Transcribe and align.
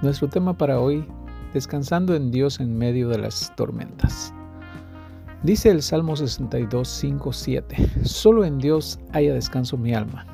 Nuestro 0.00 0.28
tema 0.28 0.56
para 0.56 0.78
hoy, 0.78 1.04
descansando 1.52 2.14
en 2.14 2.30
Dios 2.30 2.60
en 2.60 2.78
medio 2.78 3.08
de 3.08 3.18
las 3.18 3.52
tormentas. 3.56 4.32
Dice 5.42 5.70
el 5.70 5.82
Salmo 5.82 6.14
62, 6.14 6.86
5, 6.86 7.32
7, 7.32 7.90
Solo 8.04 8.44
en 8.44 8.58
Dios 8.58 9.00
haya 9.12 9.34
descanso 9.34 9.76
mi 9.76 9.94
alma. 9.94 10.24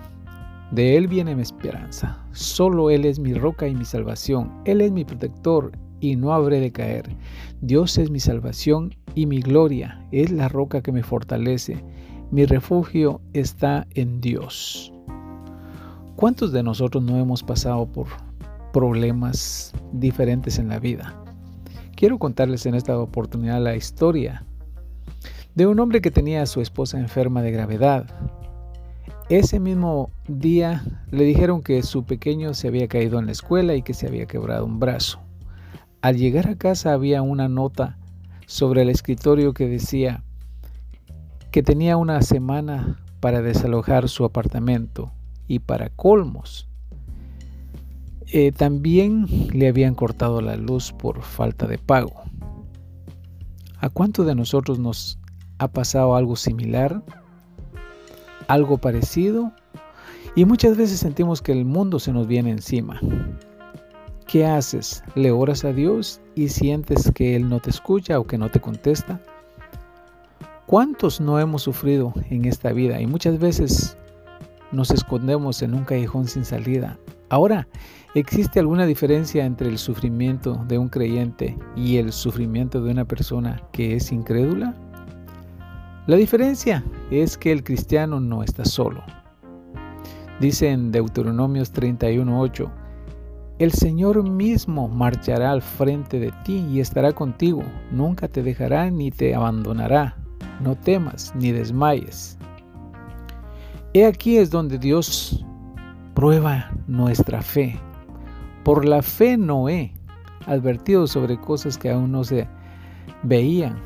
De 0.70 0.98
Él 0.98 1.08
viene 1.08 1.34
mi 1.34 1.40
esperanza. 1.40 2.22
Solo 2.32 2.90
Él 2.90 3.06
es 3.06 3.18
mi 3.18 3.32
roca 3.32 3.66
y 3.66 3.74
mi 3.74 3.86
salvación. 3.86 4.52
Él 4.66 4.82
es 4.82 4.92
mi 4.92 5.06
protector 5.06 5.72
y 5.98 6.16
no 6.16 6.34
habré 6.34 6.60
de 6.60 6.70
caer. 6.70 7.08
Dios 7.62 7.96
es 7.96 8.10
mi 8.10 8.20
salvación 8.20 8.94
y 9.14 9.24
mi 9.24 9.40
gloria. 9.40 10.06
Es 10.12 10.30
la 10.30 10.50
roca 10.50 10.82
que 10.82 10.92
me 10.92 11.02
fortalece. 11.02 11.82
Mi 12.30 12.44
refugio 12.44 13.22
está 13.32 13.86
en 13.94 14.20
Dios. 14.20 14.92
¿Cuántos 16.16 16.52
de 16.52 16.62
nosotros 16.62 17.02
no 17.02 17.16
hemos 17.16 17.42
pasado 17.42 17.86
por 17.86 18.08
problemas 18.74 19.72
diferentes 19.92 20.58
en 20.58 20.68
la 20.68 20.80
vida. 20.80 21.14
Quiero 21.94 22.18
contarles 22.18 22.66
en 22.66 22.74
esta 22.74 22.98
oportunidad 22.98 23.62
la 23.62 23.76
historia 23.76 24.44
de 25.54 25.68
un 25.68 25.78
hombre 25.78 26.00
que 26.00 26.10
tenía 26.10 26.42
a 26.42 26.46
su 26.46 26.60
esposa 26.60 26.98
enferma 26.98 27.40
de 27.40 27.52
gravedad. 27.52 28.04
Ese 29.28 29.60
mismo 29.60 30.10
día 30.26 30.84
le 31.12 31.22
dijeron 31.22 31.62
que 31.62 31.84
su 31.84 32.04
pequeño 32.04 32.52
se 32.52 32.66
había 32.66 32.88
caído 32.88 33.20
en 33.20 33.26
la 33.26 33.32
escuela 33.32 33.76
y 33.76 33.82
que 33.82 33.94
se 33.94 34.08
había 34.08 34.26
quebrado 34.26 34.66
un 34.66 34.80
brazo. 34.80 35.20
Al 36.02 36.16
llegar 36.16 36.48
a 36.48 36.58
casa 36.58 36.92
había 36.92 37.22
una 37.22 37.48
nota 37.48 37.96
sobre 38.46 38.82
el 38.82 38.88
escritorio 38.88 39.54
que 39.54 39.68
decía 39.68 40.24
que 41.52 41.62
tenía 41.62 41.96
una 41.96 42.22
semana 42.22 43.00
para 43.20 43.40
desalojar 43.40 44.08
su 44.08 44.24
apartamento 44.24 45.12
y 45.46 45.60
para 45.60 45.90
colmos 45.90 46.68
eh, 48.28 48.52
también 48.52 49.26
le 49.52 49.68
habían 49.68 49.94
cortado 49.94 50.40
la 50.40 50.56
luz 50.56 50.92
por 50.92 51.22
falta 51.22 51.66
de 51.66 51.78
pago. 51.78 52.22
¿A 53.78 53.88
cuánto 53.88 54.24
de 54.24 54.34
nosotros 54.34 54.78
nos 54.78 55.18
ha 55.58 55.68
pasado 55.68 56.16
algo 56.16 56.36
similar? 56.36 57.02
¿Algo 58.48 58.78
parecido? 58.78 59.52
Y 60.36 60.44
muchas 60.44 60.76
veces 60.76 60.98
sentimos 60.98 61.42
que 61.42 61.52
el 61.52 61.64
mundo 61.64 61.98
se 61.98 62.12
nos 62.12 62.26
viene 62.26 62.50
encima. 62.50 63.00
¿Qué 64.26 64.46
haces? 64.46 65.04
¿Le 65.14 65.30
oras 65.30 65.64
a 65.64 65.72
Dios 65.72 66.20
y 66.34 66.48
sientes 66.48 67.10
que 67.14 67.36
Él 67.36 67.48
no 67.48 67.60
te 67.60 67.70
escucha 67.70 68.18
o 68.18 68.26
que 68.26 68.38
no 68.38 68.50
te 68.50 68.60
contesta? 68.60 69.20
¿Cuántos 70.66 71.20
no 71.20 71.38
hemos 71.38 71.62
sufrido 71.62 72.14
en 72.30 72.46
esta 72.46 72.72
vida? 72.72 73.00
Y 73.00 73.06
muchas 73.06 73.38
veces 73.38 73.96
nos 74.72 74.90
escondemos 74.90 75.62
en 75.62 75.74
un 75.74 75.84
callejón 75.84 76.26
sin 76.26 76.44
salida. 76.44 76.98
Ahora, 77.28 77.68
¿existe 78.14 78.60
alguna 78.60 78.86
diferencia 78.86 79.44
entre 79.44 79.68
el 79.68 79.78
sufrimiento 79.78 80.64
de 80.68 80.78
un 80.78 80.88
creyente 80.88 81.58
y 81.76 81.96
el 81.96 82.12
sufrimiento 82.12 82.80
de 82.80 82.92
una 82.92 83.04
persona 83.04 83.62
que 83.72 83.96
es 83.96 84.12
incrédula? 84.12 84.74
La 86.06 86.16
diferencia 86.16 86.84
es 87.10 87.36
que 87.36 87.50
el 87.50 87.64
cristiano 87.64 88.20
no 88.20 88.42
está 88.42 88.64
solo. 88.64 89.02
Dice 90.40 90.70
en 90.70 90.92
Deuteronomios 90.92 91.72
31:8, 91.72 92.70
el 93.60 93.72
Señor 93.72 94.28
mismo 94.28 94.88
marchará 94.88 95.52
al 95.52 95.62
frente 95.62 96.18
de 96.18 96.32
ti 96.44 96.66
y 96.70 96.80
estará 96.80 97.12
contigo, 97.12 97.62
nunca 97.92 98.26
te 98.26 98.42
dejará 98.42 98.90
ni 98.90 99.12
te 99.12 99.34
abandonará. 99.34 100.16
No 100.60 100.76
temas 100.76 101.32
ni 101.36 101.52
desmayes. 101.52 102.36
He 103.92 104.04
aquí 104.04 104.38
es 104.38 104.50
donde 104.50 104.76
Dios 104.76 105.46
prueba 106.14 106.70
nuestra 106.88 107.42
fe. 107.42 107.78
Por 108.64 108.84
la 108.84 109.02
fe 109.02 109.36
Noé, 109.36 109.92
advertido 110.46 111.06
sobre 111.06 111.40
cosas 111.40 111.78
que 111.78 111.90
aún 111.90 112.12
no 112.12 112.24
se 112.24 112.48
veían, 113.22 113.76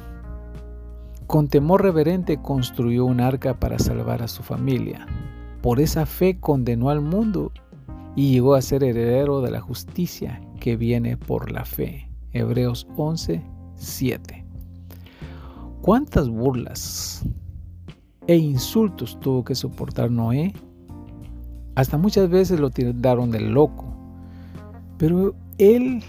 con 1.26 1.48
temor 1.48 1.82
reverente 1.82 2.40
construyó 2.40 3.04
un 3.04 3.20
arca 3.20 3.58
para 3.58 3.78
salvar 3.78 4.22
a 4.22 4.28
su 4.28 4.42
familia. 4.42 5.06
Por 5.60 5.80
esa 5.80 6.06
fe 6.06 6.38
condenó 6.40 6.90
al 6.90 7.00
mundo 7.00 7.52
y 8.16 8.32
llegó 8.32 8.54
a 8.54 8.62
ser 8.62 8.84
heredero 8.84 9.40
de 9.40 9.50
la 9.50 9.60
justicia 9.60 10.40
que 10.60 10.76
viene 10.76 11.16
por 11.16 11.50
la 11.50 11.64
fe. 11.64 12.08
Hebreos 12.32 12.86
11, 12.96 13.42
7. 13.76 14.46
¿Cuántas 15.82 16.28
burlas 16.28 17.24
e 18.28 18.36
insultos 18.36 19.18
tuvo 19.20 19.42
que 19.42 19.54
soportar 19.54 20.10
Noé. 20.10 20.52
Hasta 21.74 21.96
muchas 21.96 22.28
veces 22.28 22.60
lo 22.60 22.70
tiraron 22.70 23.30
del 23.30 23.50
loco. 23.50 23.86
Pero 24.98 25.34
él 25.58 26.02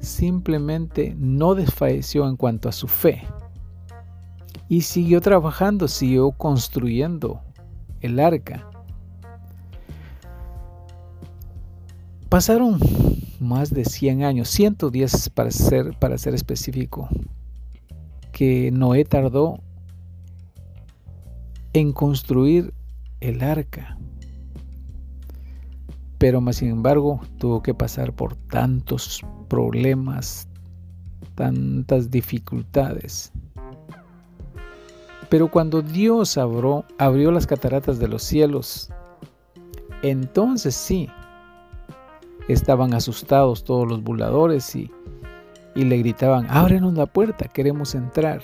simplemente 0.00 1.14
no 1.18 1.54
desfalleció 1.54 2.28
en 2.28 2.36
cuanto 2.36 2.68
a 2.68 2.72
su 2.72 2.88
fe. 2.88 3.22
Y 4.68 4.82
siguió 4.82 5.20
trabajando, 5.20 5.86
siguió 5.86 6.32
construyendo 6.32 7.42
el 8.00 8.18
arca. 8.18 8.68
Pasaron 12.28 12.78
más 13.38 13.70
de 13.70 13.84
100 13.84 14.24
años, 14.24 14.48
110 14.48 15.28
para 15.30 15.50
ser, 15.50 15.98
para 15.98 16.16
ser 16.16 16.34
específico, 16.34 17.08
que 18.32 18.70
Noé 18.72 19.04
tardó 19.04 19.60
en 21.74 21.92
construir 21.92 22.72
el 23.20 23.42
arca. 23.42 23.98
Pero 26.22 26.40
más 26.40 26.54
sin 26.54 26.68
embargo 26.68 27.20
tuvo 27.38 27.64
que 27.64 27.74
pasar 27.74 28.12
por 28.12 28.36
tantos 28.36 29.22
problemas, 29.48 30.46
tantas 31.34 32.12
dificultades. 32.12 33.32
Pero 35.28 35.50
cuando 35.50 35.82
Dios 35.82 36.38
abrió, 36.38 36.84
las 37.32 37.44
cataratas 37.48 37.98
de 37.98 38.06
los 38.06 38.22
cielos, 38.22 38.88
entonces 40.04 40.76
sí, 40.76 41.08
estaban 42.46 42.94
asustados 42.94 43.64
todos 43.64 43.88
los 43.88 44.00
buladores 44.04 44.76
y, 44.76 44.92
y 45.74 45.82
le 45.82 45.98
gritaban, 45.98 46.46
ábrenos 46.50 46.94
la 46.94 47.06
puerta, 47.06 47.48
queremos 47.48 47.96
entrar. 47.96 48.42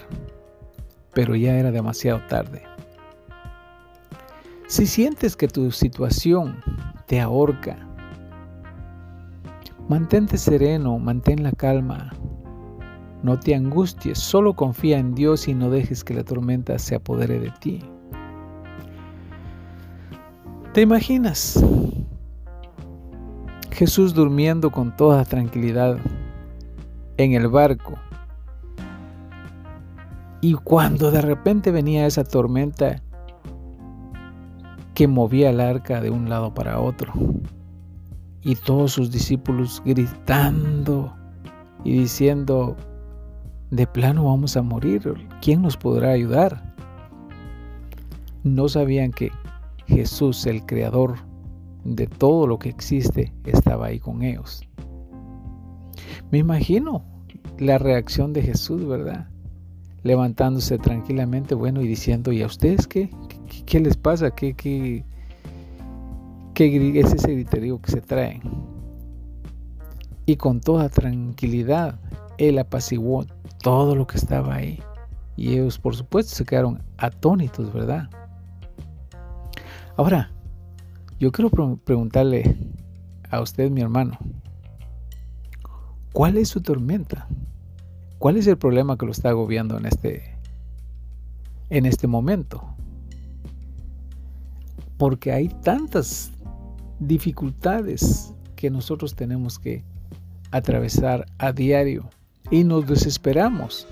Pero 1.14 1.36
ya 1.36 1.56
era 1.56 1.70
demasiado 1.70 2.22
tarde. 2.28 2.60
Si 4.66 4.84
sientes 4.84 5.36
que 5.36 5.46
tu 5.46 5.70
situación 5.70 6.56
te 7.08 7.18
ahorca, 7.22 7.74
mantente 9.88 10.36
sereno, 10.36 10.98
mantén 10.98 11.42
la 11.42 11.52
calma. 11.52 12.12
No 13.22 13.40
te 13.40 13.54
angusties, 13.54 14.18
solo 14.18 14.54
confía 14.54 14.98
en 14.98 15.14
Dios 15.14 15.48
y 15.48 15.54
no 15.54 15.70
dejes 15.70 16.04
que 16.04 16.12
la 16.14 16.22
tormenta 16.22 16.78
se 16.78 16.94
apodere 16.94 17.40
de 17.40 17.50
ti. 17.60 17.82
¿Te 20.74 20.82
imaginas 20.82 21.64
Jesús 23.70 24.12
durmiendo 24.12 24.70
con 24.70 24.94
toda 24.94 25.24
tranquilidad 25.24 25.96
en 27.16 27.32
el 27.32 27.48
barco? 27.48 27.94
Y 30.42 30.52
cuando 30.52 31.10
de 31.10 31.22
repente 31.22 31.70
venía 31.70 32.06
esa 32.06 32.22
tormenta, 32.22 33.02
que 34.98 35.06
movía 35.06 35.50
el 35.50 35.60
arca 35.60 36.00
de 36.00 36.10
un 36.10 36.28
lado 36.28 36.52
para 36.52 36.80
otro. 36.80 37.12
Y 38.42 38.56
todos 38.56 38.90
sus 38.94 39.12
discípulos 39.12 39.80
gritando 39.84 41.14
y 41.84 42.00
diciendo, 42.00 42.76
de 43.70 43.86
plano 43.86 44.24
vamos 44.24 44.56
a 44.56 44.62
morir, 44.62 45.14
¿quién 45.40 45.62
nos 45.62 45.76
podrá 45.76 46.10
ayudar? 46.10 46.74
No 48.42 48.68
sabían 48.68 49.12
que 49.12 49.30
Jesús, 49.86 50.44
el 50.46 50.66
creador 50.66 51.14
de 51.84 52.08
todo 52.08 52.48
lo 52.48 52.58
que 52.58 52.68
existe, 52.68 53.32
estaba 53.44 53.86
ahí 53.86 54.00
con 54.00 54.24
ellos. 54.24 54.68
Me 56.32 56.38
imagino 56.38 57.04
la 57.60 57.78
reacción 57.78 58.32
de 58.32 58.42
Jesús, 58.42 58.84
¿verdad? 58.84 59.28
Levantándose 60.02 60.76
tranquilamente, 60.76 61.54
bueno, 61.54 61.82
y 61.82 61.86
diciendo, 61.86 62.32
¿y 62.32 62.42
a 62.42 62.46
ustedes 62.46 62.88
qué? 62.88 63.10
¿Qué 63.66 63.80
les 63.80 63.96
pasa? 63.96 64.30
¿Qué, 64.30 65.04
es 66.54 67.12
ese 67.12 67.32
griterío 67.32 67.80
que 67.80 67.92
se 67.92 68.00
traen? 68.00 68.42
Y 70.26 70.36
con 70.36 70.60
toda 70.60 70.88
tranquilidad, 70.88 71.98
él 72.38 72.58
apaciguó 72.58 73.24
todo 73.62 73.94
lo 73.94 74.06
que 74.06 74.18
estaba 74.18 74.54
ahí. 74.54 74.80
Y 75.36 75.52
ellos, 75.54 75.78
por 75.78 75.94
supuesto, 75.94 76.34
se 76.34 76.44
quedaron 76.44 76.82
atónitos, 76.96 77.72
¿verdad? 77.72 78.08
Ahora, 79.96 80.30
yo 81.18 81.32
quiero 81.32 81.50
preguntarle 81.50 82.56
a 83.30 83.40
usted, 83.40 83.70
mi 83.70 83.80
hermano, 83.80 84.18
¿cuál 86.12 86.36
es 86.36 86.48
su 86.48 86.60
tormenta? 86.60 87.28
¿Cuál 88.18 88.36
es 88.36 88.46
el 88.46 88.58
problema 88.58 88.96
que 88.96 89.06
lo 89.06 89.12
está 89.12 89.30
agobiando 89.30 89.78
en 89.78 89.86
este, 89.86 90.36
en 91.70 91.86
este 91.86 92.06
momento? 92.06 92.64
Porque 94.98 95.32
hay 95.32 95.48
tantas 95.62 96.32
dificultades 96.98 98.34
que 98.56 98.68
nosotros 98.68 99.14
tenemos 99.14 99.58
que 99.58 99.84
atravesar 100.50 101.26
a 101.38 101.52
diario 101.52 102.10
y 102.50 102.64
nos 102.64 102.86
desesperamos. 102.86 103.86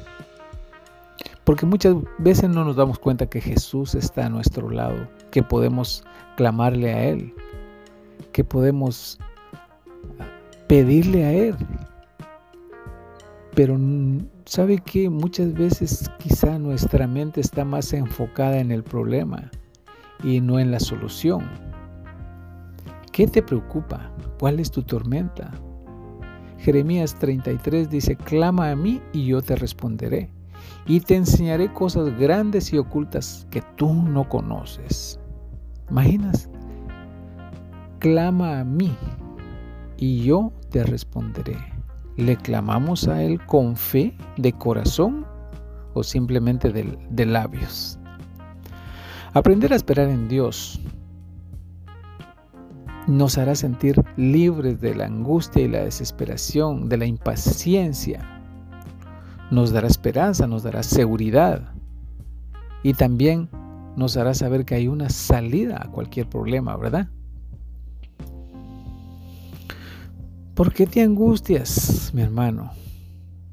Porque 1.45 1.65
muchas 1.65 1.95
veces 2.19 2.51
no 2.51 2.65
nos 2.65 2.75
damos 2.75 2.99
cuenta 2.99 3.27
que 3.27 3.41
Jesús 3.41 3.95
está 3.95 4.27
a 4.27 4.29
nuestro 4.29 4.69
lado, 4.69 5.09
que 5.31 5.45
podemos 5.45 6.03
clamarle 6.37 6.93
a 6.93 7.05
Él, 7.05 7.33
que 8.33 8.43
podemos 8.43 9.21
pedirle 10.67 11.25
a 11.25 11.33
Él. 11.33 11.57
Pero 13.55 13.79
sabe 14.45 14.79
que 14.79 15.09
muchas 15.09 15.55
veces 15.55 16.11
quizá 16.19 16.59
nuestra 16.59 17.07
mente 17.07 17.41
está 17.41 17.65
más 17.65 17.93
enfocada 17.93 18.59
en 18.59 18.73
el 18.73 18.83
problema 18.83 19.51
y 20.23 20.41
no 20.41 20.59
en 20.59 20.71
la 20.71 20.81
solución. 20.81 21.45
¿Qué 23.13 23.27
te 23.27 23.43
preocupa? 23.43 24.11
¿Cuál 24.39 24.61
es 24.61 24.71
tu 24.71 24.83
tormenta? 24.83 25.51
Jeremías 26.59 27.15
33 27.15 27.89
dice, 27.89 28.17
clama 28.17 28.71
a 28.71 28.77
mí 28.77 29.01
y 29.13 29.27
yo 29.27 29.41
te 29.41 29.57
responderé, 29.57 30.31
y 30.87 31.01
te 31.01 31.17
enseñaré 31.17 31.73
cosas 31.73 32.19
grandes 32.19 32.73
y 32.73 32.79
ocultas 32.79 33.47
que 33.51 33.63
tú 33.77 33.93
no 33.93 34.29
conoces. 34.29 35.21
¿Imaginas? 35.91 36.51
Clama 38.01 38.61
a 38.61 38.65
mí 38.65 38.95
y 39.97 40.23
yo 40.25 40.53
te 40.71 40.83
responderé. 40.83 41.57
¿Le 42.17 42.37
clamamos 42.37 43.09
a 43.09 43.23
Él 43.23 43.41
con 43.47 43.77
fe 43.77 44.17
de 44.37 44.53
corazón 44.53 45.27
o 45.95 46.03
simplemente 46.03 46.73
de, 46.73 46.99
de 47.11 47.27
labios? 47.27 47.99
Aprender 49.37 49.75
a 49.75 49.77
esperar 49.77 50.09
en 50.09 50.29
Dios 50.29 50.81
nos 53.07 53.37
hará 53.37 53.55
sentir 53.55 54.03
libres 54.17 54.81
de 54.81 54.95
la 54.95 55.05
angustia 55.05 55.61
y 55.63 55.69
la 55.69 55.85
desesperación, 55.85 56.89
de 56.89 56.97
la 56.97 57.05
impaciencia. 57.05 58.27
Nos 59.51 59.73
dará 59.73 59.89
esperanza, 59.89 60.47
nos 60.47 60.63
dará 60.63 60.83
seguridad 60.83 61.71
y 62.83 62.95
también 62.95 63.51
nos 63.95 64.17
hará 64.17 64.33
saber 64.33 64.65
que 64.65 64.77
hay 64.77 64.89
una 64.89 65.11
salida 65.11 65.83
a 65.83 65.91
cualquier 65.91 66.31
problema, 66.31 66.75
¿verdad? 66.79 67.11
¿Por 70.55 70.73
qué 70.73 70.87
te 70.87 71.03
angustias, 71.03 72.11
mi 72.15 72.23
hermano? 72.23 72.71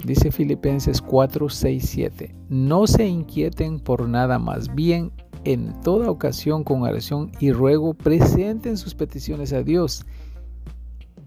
Dice 0.05 0.31
Filipenses 0.31 1.01
4, 1.01 1.49
6, 1.49 1.83
7. 1.85 2.35
No 2.47 2.87
se 2.87 3.05
inquieten 3.05 3.81
por 3.81 4.07
nada 4.07 4.39
más 4.39 4.73
bien 4.73 5.11
en 5.45 5.81
toda 5.81 6.09
ocasión 6.09 6.63
con 6.63 6.83
oración 6.83 7.31
y 7.39 7.51
ruego 7.51 7.93
presenten 7.93 8.77
sus 8.77 8.95
peticiones 8.95 9.53
a 9.53 9.63
Dios 9.63 10.05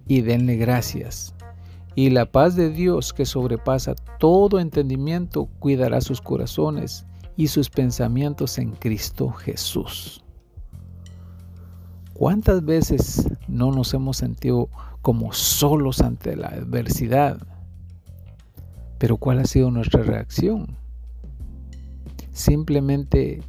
y 0.08 0.22
denle 0.22 0.56
gracias. 0.56 1.34
Y 1.94 2.10
la 2.10 2.26
paz 2.26 2.56
de 2.56 2.70
Dios 2.70 3.12
que 3.12 3.24
sobrepasa 3.24 3.94
todo 4.18 4.60
entendimiento 4.60 5.48
cuidará 5.58 6.00
sus 6.00 6.20
corazones 6.20 7.06
y 7.36 7.48
sus 7.48 7.70
pensamientos 7.70 8.58
en 8.58 8.72
Cristo 8.72 9.30
Jesús. 9.30 10.22
¿Cuántas 12.14 12.64
veces 12.64 13.28
no 13.46 13.72
nos 13.72 13.92
hemos 13.92 14.16
sentido 14.16 14.70
como 15.02 15.32
solos 15.32 16.00
ante 16.00 16.34
la 16.34 16.48
adversidad? 16.48 17.38
Pero 18.98 19.18
¿cuál 19.18 19.40
ha 19.40 19.44
sido 19.44 19.70
nuestra 19.70 20.02
reacción? 20.02 20.78
Simplemente 22.32 23.42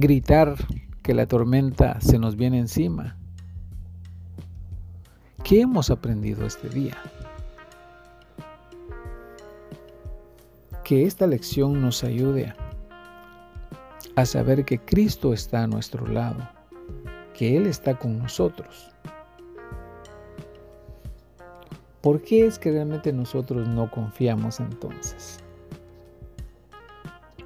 gritar 0.00 0.54
que 1.02 1.12
la 1.12 1.26
tormenta 1.26 2.00
se 2.00 2.18
nos 2.18 2.36
viene 2.36 2.58
encima. 2.58 3.16
¿Qué 5.42 5.62
hemos 5.62 5.90
aprendido 5.90 6.46
este 6.46 6.68
día? 6.68 6.96
Que 10.84 11.04
esta 11.04 11.26
lección 11.26 11.80
nos 11.80 12.04
ayude 12.04 12.54
a 14.14 14.24
saber 14.24 14.64
que 14.64 14.78
Cristo 14.78 15.32
está 15.32 15.64
a 15.64 15.66
nuestro 15.66 16.06
lado, 16.06 16.48
que 17.34 17.56
Él 17.56 17.66
está 17.66 17.98
con 17.98 18.18
nosotros. 18.18 18.92
¿Por 22.00 22.22
qué 22.22 22.46
es 22.46 22.58
que 22.58 22.70
realmente 22.70 23.12
nosotros 23.12 23.66
no 23.66 23.90
confiamos 23.90 24.60
entonces? 24.60 25.40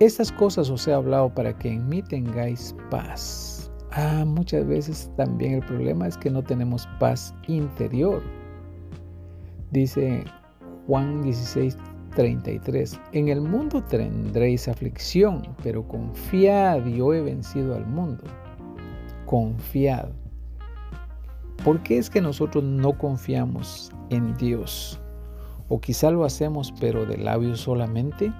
Estas 0.02 0.32
cosas 0.32 0.68
os 0.68 0.88
he 0.88 0.92
hablado 0.92 1.32
para 1.32 1.56
que 1.56 1.68
en 1.68 1.88
mí 1.88 2.02
tengáis 2.02 2.74
paz. 2.90 3.70
Ah, 3.92 4.24
muchas 4.26 4.66
veces 4.66 5.08
también 5.16 5.54
el 5.54 5.64
problema 5.64 6.08
es 6.08 6.16
que 6.16 6.28
no 6.28 6.42
tenemos 6.42 6.88
paz 6.98 7.32
interior. 7.46 8.20
Dice 9.70 10.24
Juan 10.88 11.22
16, 11.22 11.78
33. 12.16 13.00
En 13.12 13.28
el 13.28 13.42
mundo 13.42 13.80
tendréis 13.84 14.66
aflicción, 14.66 15.42
pero 15.62 15.86
confiad, 15.86 16.84
yo 16.84 17.14
he 17.14 17.20
vencido 17.20 17.76
al 17.76 17.86
mundo. 17.86 18.24
Confiad. 19.26 20.08
¿Por 21.62 21.80
qué 21.84 21.98
es 21.98 22.10
que 22.10 22.20
nosotros 22.20 22.64
no 22.64 22.98
confiamos 22.98 23.92
en 24.10 24.36
Dios? 24.36 25.00
O 25.68 25.80
quizá 25.80 26.10
lo 26.10 26.24
hacemos, 26.24 26.74
pero 26.80 27.06
de 27.06 27.18
labios 27.18 27.60
solamente. 27.60 28.32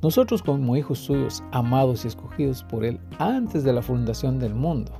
Nosotros 0.00 0.42
como 0.44 0.76
hijos 0.76 1.00
suyos, 1.00 1.42
amados 1.50 2.04
y 2.04 2.08
escogidos 2.08 2.62
por 2.62 2.84
Él 2.84 3.00
antes 3.18 3.64
de 3.64 3.72
la 3.72 3.82
fundación 3.82 4.38
del 4.38 4.54
mundo, 4.54 4.92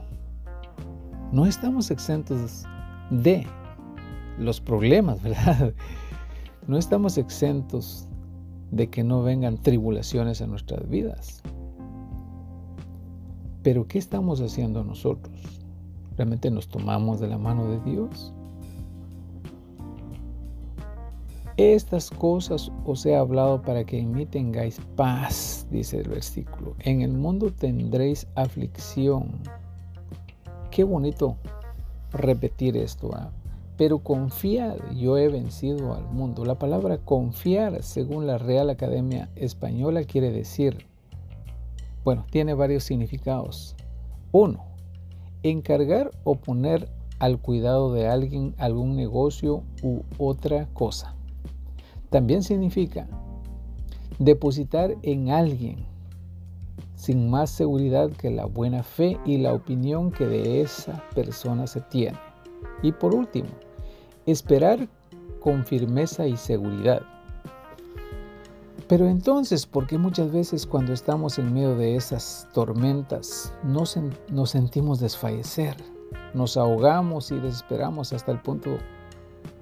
no 1.30 1.46
estamos 1.46 1.92
exentos 1.92 2.64
de 3.10 3.46
los 4.38 4.60
problemas, 4.60 5.22
¿verdad? 5.22 5.72
No 6.66 6.78
estamos 6.78 7.16
exentos 7.16 8.08
de 8.72 8.90
que 8.90 9.04
no 9.04 9.22
vengan 9.22 9.58
tribulaciones 9.58 10.42
a 10.42 10.48
nuestras 10.48 10.88
vidas. 10.88 11.42
Pero 13.62 13.86
¿qué 13.86 13.98
estamos 13.98 14.40
haciendo 14.40 14.82
nosotros? 14.82 15.64
¿Realmente 16.16 16.50
nos 16.50 16.68
tomamos 16.68 17.20
de 17.20 17.28
la 17.28 17.38
mano 17.38 17.68
de 17.70 17.80
Dios? 17.88 18.34
Estas 21.58 22.08
cosas 22.08 22.70
os 22.84 23.05
he 23.05 23.16
hablado 23.16 23.62
para 23.62 23.82
que 23.82 23.99
en 23.99 24.12
mí 24.12 24.26
tengáis 24.26 24.81
paz, 24.94 25.66
dice 25.72 25.99
el 25.99 26.08
versículo. 26.08 26.76
En 26.78 27.02
el 27.02 27.12
mundo 27.12 27.52
tendréis 27.52 28.29
aflicción. 28.36 29.41
Qué 30.70 30.84
bonito 30.84 31.36
repetir 32.12 32.77
esto. 32.77 33.10
¿ah? 33.12 33.32
Pero 33.77 33.98
confiad, 33.98 34.77
yo 34.94 35.19
he 35.19 35.27
vencido 35.27 35.96
al 35.96 36.05
mundo. 36.05 36.44
La 36.44 36.60
palabra 36.60 36.98
confiar, 36.98 37.82
según 37.82 38.29
la 38.29 38.38
Real 38.38 38.70
Academia 38.70 39.29
Española, 39.34 40.05
quiere 40.05 40.31
decir, 40.31 40.86
bueno, 42.05 42.24
tiene 42.31 42.55
varios 42.55 42.84
significados. 42.84 43.74
Uno, 44.31 44.65
encargar 45.43 46.12
o 46.22 46.36
poner 46.36 46.88
al 47.19 47.41
cuidado 47.41 47.93
de 47.93 48.06
alguien 48.06 48.55
algún 48.58 48.94
negocio 48.94 49.65
u 49.82 50.03
otra 50.19 50.69
cosa. 50.72 51.18
También 52.10 52.43
significa 52.43 53.06
depositar 54.19 54.96
en 55.03 55.31
alguien 55.31 55.86
sin 56.94 57.31
más 57.31 57.50
seguridad 57.50 58.10
que 58.10 58.31
la 58.31 58.44
buena 58.44 58.82
fe 58.82 59.19
y 59.24 59.38
la 59.38 59.55
opinión 59.55 60.10
que 60.10 60.27
de 60.27 60.60
esa 60.62 61.03
persona 61.15 61.67
se 61.67 61.81
tiene. 61.82 62.19
Y 62.82 62.93
por 62.93 63.15
último, 63.15 63.48
esperar 64.27 64.88
con 65.41 65.65
firmeza 65.65 66.27
y 66.27 66.36
seguridad. 66.36 67.03
Pero 68.88 69.06
entonces, 69.06 69.67
¿por 69.67 69.86
qué 69.86 69.98
muchas 69.98 70.32
veces 70.32 70.67
cuando 70.67 70.93
estamos 70.93 71.38
en 71.38 71.53
medio 71.53 71.77
de 71.77 71.94
esas 71.94 72.48
tormentas 72.53 73.53
nos, 73.62 73.98
nos 74.31 74.50
sentimos 74.50 74.98
desfallecer? 74.98 75.77
Nos 76.34 76.56
ahogamos 76.56 77.31
y 77.31 77.38
desesperamos 77.38 78.12
hasta 78.12 78.32
el 78.32 78.41
punto 78.41 78.79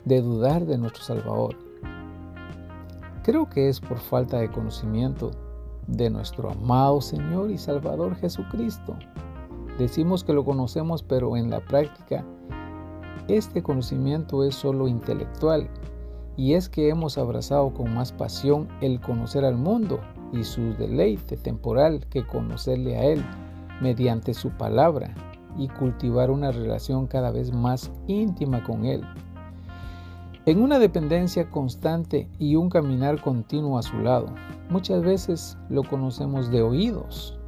de 0.04 0.22
dudar 0.22 0.64
de 0.64 0.78
nuestro 0.78 1.02
Salvador. 1.02 1.65
Creo 3.26 3.50
que 3.50 3.68
es 3.68 3.80
por 3.80 3.98
falta 3.98 4.38
de 4.38 4.48
conocimiento 4.48 5.32
de 5.88 6.10
nuestro 6.10 6.48
amado 6.48 7.00
Señor 7.00 7.50
y 7.50 7.58
Salvador 7.58 8.14
Jesucristo. 8.14 8.96
Decimos 9.80 10.22
que 10.22 10.32
lo 10.32 10.44
conocemos, 10.44 11.02
pero 11.02 11.36
en 11.36 11.50
la 11.50 11.58
práctica 11.58 12.24
este 13.26 13.64
conocimiento 13.64 14.44
es 14.44 14.54
solo 14.54 14.86
intelectual 14.86 15.68
y 16.36 16.54
es 16.54 16.68
que 16.68 16.88
hemos 16.88 17.18
abrazado 17.18 17.74
con 17.74 17.92
más 17.92 18.12
pasión 18.12 18.68
el 18.80 19.00
conocer 19.00 19.44
al 19.44 19.56
mundo 19.56 19.98
y 20.32 20.44
su 20.44 20.74
deleite 20.74 21.36
temporal 21.36 22.06
que 22.08 22.24
conocerle 22.24 22.96
a 22.96 23.06
Él 23.06 23.24
mediante 23.80 24.34
su 24.34 24.50
palabra 24.50 25.12
y 25.58 25.66
cultivar 25.66 26.30
una 26.30 26.52
relación 26.52 27.08
cada 27.08 27.32
vez 27.32 27.52
más 27.52 27.90
íntima 28.06 28.62
con 28.62 28.84
Él 28.84 29.04
en 30.46 30.62
una 30.62 30.78
dependencia 30.78 31.50
constante 31.50 32.28
y 32.38 32.56
un 32.56 32.70
caminar 32.70 33.20
continuo 33.20 33.78
a 33.78 33.82
su 33.82 33.98
lado. 33.98 34.28
Muchas 34.70 35.02
veces 35.02 35.58
lo 35.68 35.82
conocemos 35.82 36.50
de 36.50 36.62
oídos. 36.62 37.38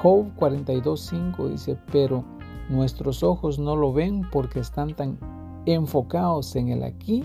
Job 0.00 0.26
42.5 0.36 1.48
dice, 1.50 1.76
pero 1.92 2.24
Nuestros 2.68 3.22
ojos 3.22 3.58
no 3.58 3.76
lo 3.76 3.94
ven 3.94 4.26
porque 4.30 4.60
están 4.60 4.94
tan 4.94 5.18
enfocados 5.64 6.54
en 6.54 6.68
el 6.68 6.82
aquí 6.82 7.24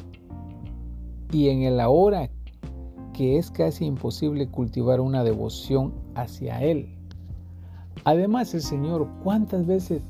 y 1.33 1.49
en 1.49 1.63
el 1.63 1.81
ahora 1.81 2.29
que 3.11 3.37
es 3.37 3.51
casi 3.51 3.85
imposible 3.85 4.47
cultivar 4.47 5.01
una 5.01 5.21
devoción 5.25 5.93
hacia 6.15 6.61
Él. 6.61 6.95
Además, 8.05 8.53
el 8.53 8.61
Señor, 8.61 9.09
¿cuántas 9.21 9.67
veces 9.67 10.01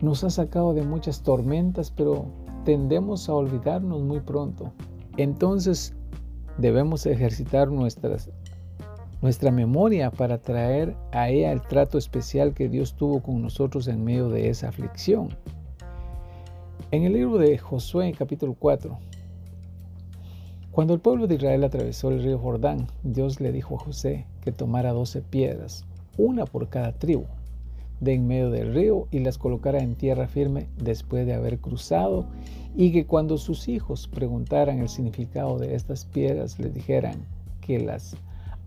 nos 0.00 0.24
ha 0.24 0.30
sacado 0.30 0.74
de 0.74 0.82
muchas 0.82 1.22
tormentas, 1.22 1.92
pero 1.92 2.26
tendemos 2.66 3.28
a 3.28 3.34
olvidarnos 3.34 4.02
muy 4.02 4.18
pronto? 4.18 4.72
Entonces, 5.16 5.94
debemos 6.58 7.06
ejercitar 7.06 7.68
nuestras, 7.68 8.28
nuestra 9.22 9.52
memoria 9.52 10.10
para 10.10 10.38
traer 10.38 10.96
a 11.12 11.30
ella 11.30 11.52
el 11.52 11.62
trato 11.62 11.96
especial 11.96 12.54
que 12.54 12.68
Dios 12.68 12.96
tuvo 12.96 13.22
con 13.22 13.40
nosotros 13.40 13.86
en 13.86 14.02
medio 14.02 14.30
de 14.30 14.50
esa 14.50 14.68
aflicción. 14.68 15.28
En 16.90 17.04
el 17.04 17.12
libro 17.12 17.38
de 17.38 17.56
Josué, 17.56 18.12
capítulo 18.18 18.56
4, 18.58 18.98
cuando 20.72 20.92
el 20.92 21.00
pueblo 21.00 21.28
de 21.28 21.36
Israel 21.36 21.62
atravesó 21.62 22.10
el 22.10 22.20
río 22.20 22.36
Jordán, 22.36 22.88
Dios 23.04 23.40
le 23.40 23.52
dijo 23.52 23.76
a 23.76 23.78
José 23.78 24.26
que 24.40 24.50
tomara 24.50 24.92
doce 24.92 25.22
piedras, 25.22 25.84
una 26.18 26.46
por 26.46 26.68
cada 26.68 26.90
tribu, 26.92 27.26
de 28.00 28.14
en 28.14 28.26
medio 28.26 28.50
del 28.50 28.74
río 28.74 29.08
y 29.10 29.20
las 29.20 29.38
colocara 29.38 29.78
en 29.78 29.94
tierra 29.94 30.28
firme 30.28 30.68
después 30.76 31.26
de 31.26 31.34
haber 31.34 31.58
cruzado, 31.58 32.26
y 32.74 32.92
que 32.92 33.06
cuando 33.06 33.38
sus 33.38 33.68
hijos 33.68 34.06
preguntaran 34.08 34.78
el 34.80 34.88
significado 34.88 35.58
de 35.58 35.74
estas 35.74 36.04
piedras, 36.04 36.58
les 36.58 36.74
dijeran 36.74 37.26
que 37.60 37.80
las 37.80 38.16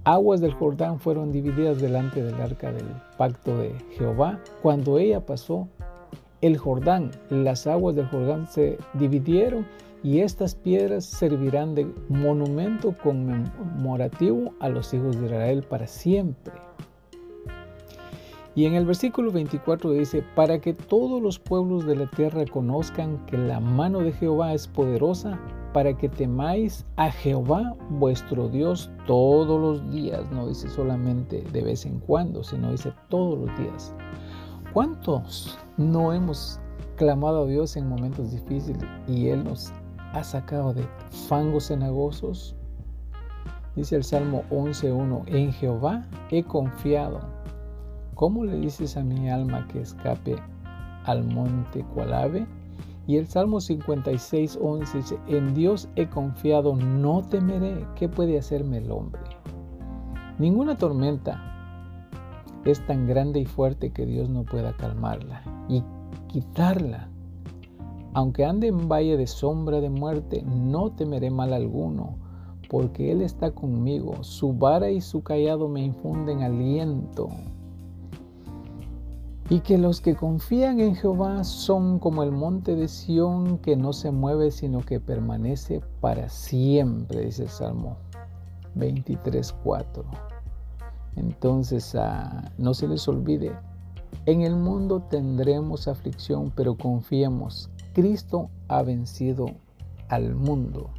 aguas 0.04 0.42
del 0.42 0.54
Jordán 0.54 1.00
fueron 1.00 1.32
divididas 1.32 1.80
delante 1.80 2.24
del 2.24 2.42
arca 2.42 2.72
del 2.72 2.88
pacto 3.18 3.58
de 3.58 3.74
Jehová. 3.98 4.40
Cuando 4.62 4.98
ella 4.98 5.26
pasó 5.26 5.68
el 6.42 6.58
Jordán, 6.58 7.12
las 7.30 7.68
aguas 7.68 7.96
del 7.96 8.08
Jordán 8.08 8.48
se 8.48 8.78
dividieron 8.96 9.66
y 10.04 10.22
estas 10.22 10.56
piedras 10.56 11.06
servirán 11.06 11.76
de 11.76 11.86
monumento 12.08 12.96
conmemorativo 13.04 14.54
a 14.60 14.70
los 14.70 14.94
hijos 14.94 15.20
de 15.20 15.26
Israel 15.26 15.64
para 15.64 15.88
siempre. 15.88 16.54
Y 18.60 18.66
en 18.66 18.74
el 18.76 18.86
versículo 18.86 19.32
24 19.32 19.92
dice, 19.92 20.22
para 20.36 20.60
que 20.60 20.74
todos 20.74 21.22
los 21.22 21.40
pueblos 21.40 21.86
de 21.86 21.96
la 21.96 22.10
tierra 22.10 22.44
conozcan 22.44 23.26
que 23.26 23.38
la 23.38 23.62
mano 23.62 24.00
de 24.00 24.12
Jehová 24.12 24.54
es 24.54 24.68
poderosa, 24.68 25.40
para 25.72 25.96
que 25.96 26.10
temáis 26.10 26.86
a 26.98 27.10
Jehová 27.10 27.78
vuestro 27.90 28.50
Dios 28.50 28.92
todos 29.08 29.62
los 29.62 29.94
días. 29.94 30.30
No 30.32 30.46
dice 30.46 30.68
solamente 30.68 31.42
de 31.54 31.62
vez 31.62 31.86
en 31.86 32.02
cuando, 32.02 32.44
sino 32.44 32.72
dice 32.72 32.92
todos 33.08 33.48
los 33.48 33.58
días. 33.58 33.94
¿Cuántos 34.74 35.58
no 35.78 36.12
hemos 36.12 36.60
clamado 36.98 37.44
a 37.44 37.48
Dios 37.48 37.78
en 37.78 37.88
momentos 37.88 38.32
difíciles 38.32 38.84
y 39.08 39.30
Él 39.30 39.46
nos 39.46 39.72
ha 40.12 40.22
sacado 40.22 40.74
de 40.74 40.86
fangos 41.30 41.70
cenagosos. 41.70 42.58
Dice 43.78 43.96
el 43.96 44.04
Salmo 44.04 44.44
11.1, 44.50 45.24
en 45.28 45.54
Jehová 45.54 46.06
he 46.30 46.44
confiado. 46.44 47.39
¿Cómo 48.20 48.44
le 48.44 48.58
dices 48.58 48.98
a 48.98 49.02
mi 49.02 49.30
alma 49.30 49.66
que 49.70 49.80
escape 49.80 50.36
al 51.06 51.24
monte 51.24 51.86
cual 51.94 52.14
ave? 52.14 52.46
Y 53.08 53.16
el 53.16 53.28
Salmo 53.28 53.60
56.11 53.60 54.94
dice, 54.94 55.18
en 55.30 55.54
Dios 55.54 55.88
he 55.96 56.10
confiado, 56.10 56.76
no 56.76 57.22
temeré. 57.22 57.88
¿Qué 57.96 58.10
puede 58.10 58.38
hacerme 58.38 58.80
el 58.80 58.92
hombre? 58.92 59.22
Ninguna 60.38 60.78
tormenta 60.78 61.42
es 62.66 62.86
tan 62.86 63.08
grande 63.08 63.40
y 63.40 63.46
fuerte 63.46 63.94
que 63.94 64.06
Dios 64.06 64.28
no 64.28 64.44
pueda 64.44 64.76
calmarla 64.76 65.42
y 65.70 65.82
quitarla 66.28 67.08
aunque 68.14 68.44
ande 68.44 68.68
en 68.68 68.90
valle 68.90 69.16
de 69.16 69.28
sombra 69.28 69.80
de 69.80 69.90
muerte, 69.90 70.44
no 70.44 70.92
temeré 70.92 71.30
mal 71.30 71.54
alguno, 71.54 72.18
porque 72.70 73.14
Él 73.14 73.22
está 73.22 73.52
conmigo. 73.52 74.24
Su 74.24 74.52
vara 74.52 74.90
y 74.90 75.00
su 75.00 75.24
callado 75.24 75.70
me 75.70 75.86
infunden 75.86 76.42
aliento. 76.42 77.30
Y 79.50 79.62
que 79.62 79.78
los 79.80 80.00
que 80.00 80.16
confían 80.16 80.80
en 80.80 80.96
Jehová 80.96 81.44
son 81.44 81.98
como 81.98 82.22
el 82.22 82.32
monte 82.32 82.76
de 82.76 82.88
Sión 82.88 83.58
que 83.58 83.76
no 83.76 83.94
se 83.94 84.12
mueve, 84.12 84.52
sino 84.52 84.82
que 84.82 85.00
permanece 85.00 85.82
para 86.02 86.30
siempre, 86.30 87.26
dice 87.26 87.44
el 87.44 87.50
Salmo 87.50 87.98
23.4. 88.76 90.04
Entonces, 91.16 91.96
ah, 91.96 92.52
no 92.60 92.76
se 92.76 92.88
les 92.88 93.08
olvide, 93.08 93.52
en 94.26 94.42
el 94.42 94.56
mundo 94.56 95.02
tendremos 95.10 95.88
aflicción, 95.88 96.52
pero 96.56 96.78
confiemos 96.78 97.70
Cristo 97.94 98.50
ha 98.68 98.84
vencido 98.84 99.48
al 100.08 100.36
mundo. 100.36 100.90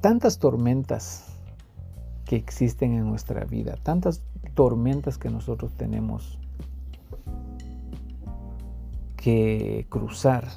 Tantas 0.00 0.38
tormentas 0.38 1.36
que 2.24 2.36
existen 2.36 2.92
en 2.92 3.08
nuestra 3.08 3.44
vida, 3.44 3.76
tantas 3.82 4.22
tormentas 4.56 5.18
que 5.18 5.28
nosotros 5.30 5.72
tenemos 5.74 6.38
que 9.16 9.86
cruzar, 9.90 10.48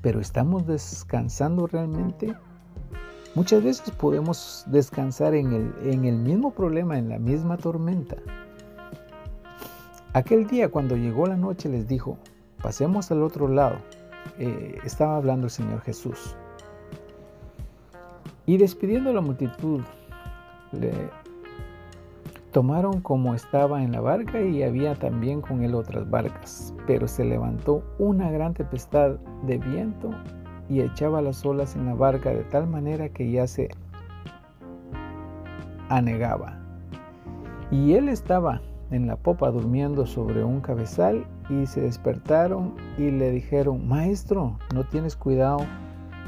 pero 0.00 0.20
estamos 0.20 0.66
descansando 0.66 1.66
realmente. 1.66 2.34
Muchas 3.34 3.64
veces 3.64 3.90
podemos 3.90 4.64
descansar 4.68 5.34
en 5.34 5.52
el, 5.52 5.92
en 5.92 6.04
el 6.04 6.16
mismo 6.16 6.52
problema, 6.52 6.96
en 6.96 7.08
la 7.08 7.18
misma 7.18 7.56
tormenta. 7.56 8.16
Aquel 10.12 10.46
día 10.46 10.70
cuando 10.70 10.96
llegó 10.96 11.26
la 11.26 11.36
noche 11.36 11.68
les 11.68 11.88
dijo, 11.88 12.18
pasemos 12.62 13.10
al 13.10 13.22
otro 13.22 13.48
lado. 13.48 13.78
Eh, 14.38 14.78
estaba 14.84 15.16
hablando 15.16 15.46
el 15.46 15.50
Señor 15.50 15.80
Jesús. 15.80 16.36
Y 18.46 18.58
despidiendo 18.58 19.10
a 19.10 19.14
la 19.14 19.20
multitud, 19.20 19.80
le 20.72 21.10
tomaron 22.52 23.00
como 23.00 23.34
estaba 23.34 23.82
en 23.82 23.92
la 23.92 24.00
barca 24.00 24.40
y 24.40 24.62
había 24.62 24.94
también 24.94 25.40
con 25.40 25.62
él 25.64 25.74
otras 25.74 26.08
barcas. 26.08 26.74
Pero 26.86 27.08
se 27.08 27.24
levantó 27.24 27.82
una 27.98 28.30
gran 28.30 28.54
tempestad 28.54 29.16
de 29.46 29.58
viento 29.58 30.10
y 30.68 30.80
echaba 30.80 31.22
las 31.22 31.44
olas 31.44 31.74
en 31.76 31.86
la 31.86 31.94
barca 31.94 32.30
de 32.30 32.44
tal 32.44 32.66
manera 32.66 33.08
que 33.08 33.30
ya 33.30 33.46
se 33.46 33.68
anegaba. 35.88 36.58
Y 37.70 37.94
él 37.94 38.08
estaba 38.08 38.60
en 38.90 39.06
la 39.06 39.16
popa 39.16 39.50
durmiendo 39.50 40.04
sobre 40.04 40.44
un 40.44 40.60
cabezal 40.60 41.24
y 41.48 41.66
se 41.66 41.80
despertaron 41.80 42.74
y 42.98 43.10
le 43.10 43.30
dijeron, 43.30 43.88
Maestro, 43.88 44.58
¿no 44.74 44.84
tienes 44.84 45.16
cuidado 45.16 45.60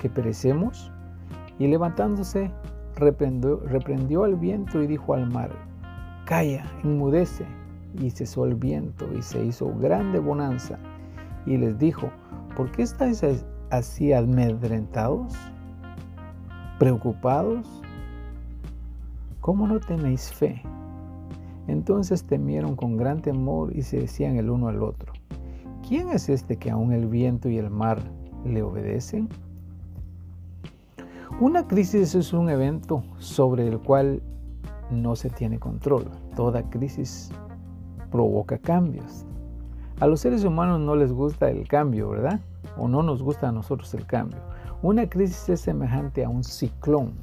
que 0.01 0.09
perecemos? 0.09 0.91
Y 1.59 1.67
levantándose, 1.67 2.51
reprendió, 2.97 3.61
reprendió 3.61 4.25
al 4.25 4.37
viento 4.37 4.83
y 4.83 4.87
dijo 4.87 5.13
al 5.13 5.31
mar, 5.31 5.51
Calla, 6.25 6.65
enmudece. 6.83 7.45
Y 8.01 8.11
cesó 8.11 8.45
el 8.45 8.55
viento 8.55 9.07
y 9.17 9.23
se 9.23 9.45
hizo 9.45 9.73
grande 9.79 10.19
bonanza. 10.19 10.79
Y 11.47 11.57
les 11.57 11.79
dijo, 11.79 12.11
¿por 12.57 12.73
qué 12.73 12.83
estáis 12.83 13.23
así 13.71 14.13
amedrentados? 14.13 15.35
¿Preocupados? 16.79 17.83
¿Cómo 19.41 19.69
no 19.69 19.79
tenéis 19.79 20.33
fe? 20.33 20.63
Entonces 21.69 22.25
temieron 22.25 22.75
con 22.77 22.97
gran 22.97 23.23
temor 23.23 23.77
y 23.77 23.83
se 23.83 24.01
decían 24.01 24.37
el 24.37 24.51
uno 24.51 24.69
al 24.69 24.83
otro, 24.83 25.13
¿quién 25.87 26.09
es 26.09 26.29
este 26.29 26.57
que 26.57 26.71
aún 26.71 26.93
el 26.93 27.07
viento 27.07 27.49
y 27.49 27.59
el 27.59 27.71
mar 27.71 27.99
le 28.45 28.63
obedecen? 28.63 29.29
Una 31.41 31.67
crisis 31.67 32.15
es 32.15 32.33
un 32.33 32.49
evento 32.49 33.03
sobre 33.19 33.67
el 33.67 33.79
cual 33.79 34.23
no 34.91 35.17
se 35.17 35.31
tiene 35.31 35.59
control. 35.59 36.11
Toda 36.37 36.69
crisis 36.71 37.31
provoca 38.11 38.59
cambios. 38.59 39.25
A 40.01 40.07
los 40.07 40.21
seres 40.21 40.45
humanos 40.45 40.81
no 40.81 40.97
les 40.97 41.13
gusta 41.13 41.51
el 41.51 41.69
cambio, 41.69 42.11
¿verdad? 42.11 42.41
O 42.77 42.89
no 42.89 43.03
nos 43.03 43.23
gusta 43.23 43.49
a 43.49 43.53
nosotros 43.53 43.95
el 43.95 44.07
cambio. 44.07 44.41
Una 44.83 45.09
crisis 45.09 45.49
es 45.49 45.61
semejante 45.61 46.25
a 46.25 46.29
un 46.29 46.45
ciclón, 46.45 47.15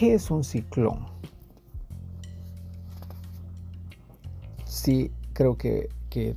¿Qué 0.00 0.14
es 0.14 0.30
un 0.30 0.42
ciclón? 0.42 1.06
Sí, 4.64 5.12
creo 5.34 5.58
que, 5.58 5.90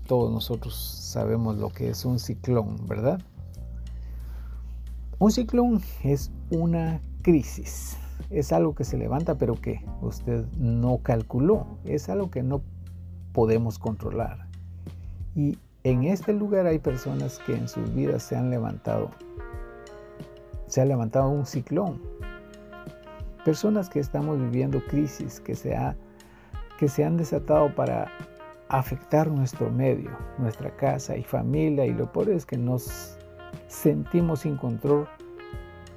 todos 0.06 0.34
nosotros 0.34 0.76
sabemos 0.76 1.56
lo 1.56 1.70
que 1.70 1.90
es 1.90 2.04
un 2.04 2.20
ciclón, 2.20 2.76
¿verdad? 2.88 3.22
Un 5.18 5.32
ciclón 5.32 5.82
es 6.04 6.30
una 6.52 7.00
crisis. 7.24 7.98
Es 8.30 8.54
algo 8.54 8.76
que 8.76 8.84
se 8.84 8.98
levanta 8.98 9.36
pero 9.36 9.56
que 9.60 9.84
usted 10.02 10.46
no 10.58 11.00
calculó. 11.00 11.66
Es 11.86 12.10
algo 12.10 12.30
que 12.30 12.44
no 12.44 12.62
podemos 13.32 13.80
controlar. 13.80 14.48
Y 15.36 15.58
en 15.84 16.04
este 16.04 16.34
lugar 16.34 16.68
hay 16.68 16.78
personas 16.78 17.40
que 17.40 17.56
en 17.56 17.68
sus 17.68 17.94
vidas 17.96 18.22
se 18.22 18.36
han 18.36 18.52
levantado. 18.52 19.10
Se 20.68 20.82
ha 20.82 20.86
levantado 20.86 21.30
un 21.30 21.46
ciclón 21.46 22.02
Personas 23.46 23.90
que 23.90 24.00
estamos 24.00 24.40
viviendo 24.40 24.82
crisis, 24.86 25.42
que 25.42 25.56
se 25.56 25.76
ha 25.76 25.98
que 26.80 26.88
se 26.88 27.04
han 27.04 27.18
desatado 27.18 27.74
para 27.76 28.10
afectar 28.70 29.30
nuestro 29.30 29.70
medio, 29.70 30.10
nuestra 30.38 30.76
casa 30.76 31.16
y 31.18 31.24
familia 31.24 31.86
y 31.86 31.94
lo 31.94 32.12
peor 32.12 32.30
es 32.30 32.46
que 32.46 32.58
nos 32.58 33.18
sentimos 33.68 34.42
sin 34.42 34.58
control 34.58 35.08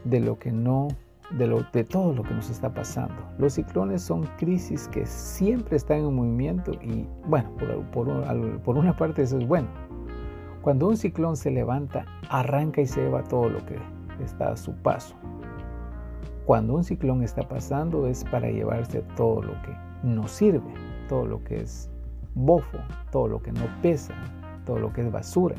de 0.05 0.21
lo 0.21 0.39
que 0.39 0.53
no 0.53 0.89
de, 1.31 1.85
todo 1.85 2.13
lo 2.13 2.23
que 2.23 2.35
nos 2.35 2.51
está 2.51 2.73
pasando. 2.73 3.15
Los 3.39 3.55
ciclones 3.55 4.03
son 4.03 4.25
crisis 4.39 4.89
que 4.89 5.07
siempre 5.07 5.77
están 5.77 5.99
en 5.99 6.15
movimiento 6.15 6.73
y 6.83 7.07
bueno, 7.27 7.51
por, 7.91 8.61
por 8.63 8.79
una 8.79 8.97
parte 8.97 9.23
eso 9.23 9.39
es 9.39 9.47
bueno. 9.47 9.69
Cuando 10.63 10.89
un 10.89 10.97
ciclón 10.97 11.37
se 11.37 11.51
levanta, 11.51 12.05
arranca 12.29 12.81
y 12.81 12.87
se 12.87 13.03
lleva 13.03 13.23
todo 13.23 13.49
lo 13.49 13.65
que 13.67 13.79
está 14.23 14.53
a 14.53 14.57
su 14.57 14.73
paso. 14.75 15.15
Cuando 16.45 16.75
un 16.75 16.85
ciclón 16.85 17.23
está 17.23 17.43
pasando 17.43 18.07
es 18.07 18.25
para 18.25 18.51
llevarse 18.51 19.03
todo 19.17 19.43
lo 19.43 19.53
que 19.63 19.77
nos 20.03 20.31
sirve, 20.31 20.75
todo 21.09 21.27
lo 21.27 21.43
que 21.43 21.57
es 21.61 21.91
bofo, 22.35 22.79
todo 23.11 23.29
lo 23.29 23.43
que 23.43 23.53
no 23.53 23.67
pesa, 23.83 24.15
todo 24.65 24.79
lo 24.79 24.93
que 24.93 25.03
es 25.03 25.11
basura. 25.11 25.57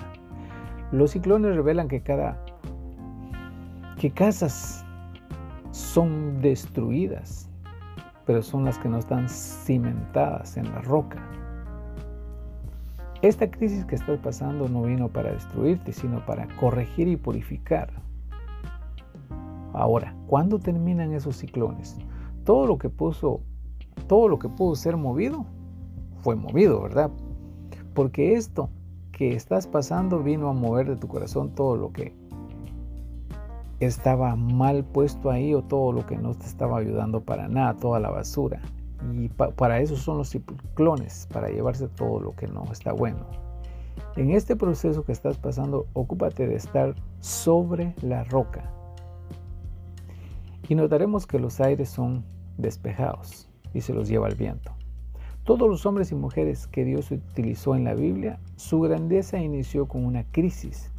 Los 0.91 1.11
ciclones 1.11 1.55
revelan 1.55 1.87
que 1.87 2.01
cada 2.01 2.37
que 3.97 4.11
casas 4.11 4.85
son 5.77 6.41
destruidas, 6.41 7.47
pero 8.25 8.41
son 8.41 8.65
las 8.65 8.79
que 8.79 8.89
no 8.89 8.97
están 8.97 9.29
cimentadas 9.29 10.57
en 10.57 10.65
la 10.71 10.81
roca. 10.81 11.23
Esta 13.21 13.49
crisis 13.49 13.85
que 13.85 13.93
estás 13.93 14.17
pasando 14.19 14.67
no 14.67 14.81
vino 14.81 15.07
para 15.07 15.31
destruirte, 15.31 15.93
sino 15.93 16.25
para 16.25 16.47
corregir 16.55 17.07
y 17.07 17.15
purificar. 17.15 17.91
Ahora, 19.73 20.15
¿cuándo 20.25 20.57
terminan 20.57 21.13
esos 21.13 21.37
ciclones? 21.37 21.95
Todo 22.43 22.65
lo 22.65 22.79
que 22.79 22.89
puso, 22.89 23.41
todo 24.07 24.29
lo 24.29 24.39
que 24.39 24.49
pudo 24.49 24.73
ser 24.75 24.97
movido, 24.97 25.45
fue 26.21 26.35
movido, 26.35 26.81
¿verdad? 26.81 27.11
Porque 27.93 28.33
esto 28.33 28.71
que 29.11 29.35
estás 29.35 29.67
pasando 29.67 30.23
vino 30.23 30.49
a 30.49 30.53
mover 30.53 30.89
de 30.89 30.95
tu 30.95 31.07
corazón 31.07 31.53
todo 31.53 31.75
lo 31.75 31.91
que 31.91 32.15
estaba 33.79 34.35
mal 34.35 34.83
puesto 34.83 35.29
ahí 35.29 35.53
o 35.53 35.61
todo 35.61 35.91
lo 35.91 36.05
que 36.05 36.17
no 36.17 36.33
te 36.33 36.45
estaba 36.45 36.79
ayudando 36.79 37.21
para 37.21 37.47
nada, 37.47 37.75
toda 37.75 37.99
la 37.99 38.09
basura. 38.09 38.61
Y 39.13 39.29
para 39.29 39.79
eso 39.79 39.95
son 39.95 40.17
los 40.17 40.29
ciclones, 40.29 41.27
para 41.31 41.49
llevarse 41.49 41.87
todo 41.87 42.19
lo 42.19 42.35
que 42.35 42.47
no 42.47 42.63
está 42.71 42.93
bueno. 42.93 43.27
En 44.15 44.31
este 44.31 44.55
proceso 44.55 45.03
que 45.05 45.11
estás 45.11 45.37
pasando, 45.37 45.85
ocúpate 45.93 46.47
de 46.47 46.55
estar 46.55 46.95
sobre 47.19 47.93
la 48.01 48.23
roca. 48.23 48.71
Y 50.67 50.75
notaremos 50.75 51.27
que 51.27 51.39
los 51.39 51.61
aires 51.61 51.89
son 51.89 52.25
despejados 52.57 53.47
y 53.73 53.81
se 53.81 53.93
los 53.93 54.09
lleva 54.09 54.27
el 54.27 54.35
viento. 54.35 54.71
Todos 55.43 55.69
los 55.69 55.85
hombres 55.85 56.11
y 56.11 56.15
mujeres 56.15 56.67
que 56.67 56.83
Dios 56.83 57.11
utilizó 57.11 57.75
en 57.75 57.85
la 57.85 57.93
Biblia, 57.93 58.39
su 58.55 58.81
grandeza 58.81 59.39
inició 59.39 59.87
con 59.87 60.03
una 60.03 60.25
crisis 60.25 60.91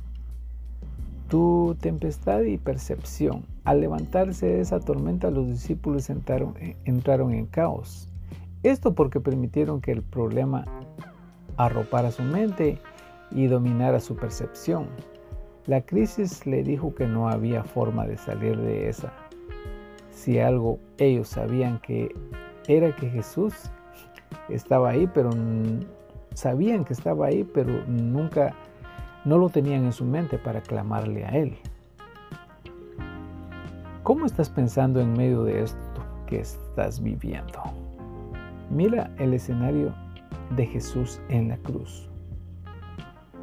tu 1.28 1.76
tempestad 1.80 2.42
y 2.42 2.56
percepción. 2.58 3.44
Al 3.64 3.80
levantarse 3.80 4.47
de 4.47 4.61
esa 4.61 4.80
tormenta, 4.80 5.30
los 5.30 5.47
discípulos 5.47 6.11
entraron, 6.11 6.54
entraron 6.85 7.32
en 7.32 7.47
caos. 7.47 8.08
Esto 8.62 8.94
porque 8.94 9.20
permitieron 9.20 9.80
que 9.80 9.92
el 9.92 10.02
problema 10.02 10.64
arropara 11.56 12.11
su 12.11 12.23
mente 12.23 12.78
y 13.30 13.47
dominara 13.47 14.00
su 14.00 14.16
percepción. 14.16 14.87
La 15.66 15.82
crisis 15.82 16.47
le 16.47 16.62
dijo 16.62 16.94
que 16.94 17.06
no 17.06 17.28
había 17.28 17.62
forma 17.62 18.06
de 18.06 18.16
salir 18.16 18.56
de 18.58 18.88
esa. 18.88 19.12
Si 20.11 20.38
algo 20.38 20.78
ellos 20.97 21.28
sabían 21.28 21.78
que 21.80 22.14
era 22.67 22.97
que 22.97 23.10
Jesús 23.10 23.54
estaba 24.49 24.91
ahí, 24.91 25.08
pero 25.12 25.30
sabían 26.34 26.84
que 26.84 26.95
estaba 26.95 27.26
ahí, 27.26 27.45
pero 27.45 27.84
nunca 27.86 28.54
no 29.25 29.39
lo 29.39 29.49
tenían 29.49 29.85
en 29.85 29.93
su 29.93 30.04
mente 30.04 30.39
para 30.39 30.63
clamarle 30.63 31.25
a 31.25 31.31
Él. 31.31 31.57
¿Cómo 34.02 34.25
estás 34.26 34.49
pensando 34.49 35.00
en 35.00 35.13
medio 35.13 35.45
de 35.45 35.63
esto 35.65 35.78
que 36.26 36.41
estás 36.41 37.02
viviendo? 37.02 37.61
Mira 38.71 39.11
el 39.19 39.35
escenario 39.35 39.95
de 40.57 40.67
Jesús 40.67 41.21
en 41.28 41.49
la 41.49 41.59
cruz. 41.59 42.09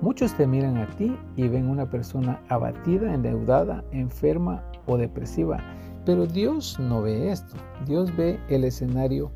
Muchos 0.02 0.34
te 0.36 0.46
miran 0.46 0.78
a 0.78 0.88
ti 0.88 1.16
y 1.36 1.48
ven 1.48 1.70
una 1.70 1.90
persona 1.90 2.42
abatida, 2.50 3.14
endeudada, 3.14 3.84
enferma 3.92 4.64
o 4.88 4.98
depresiva, 4.98 5.60
pero 6.06 6.28
Dios 6.28 6.80
no 6.80 7.02
ve 7.02 7.32
esto. 7.32 7.56
Dios 7.86 8.16
ve 8.16 8.40
el 8.50 8.64
escenario 8.66 9.32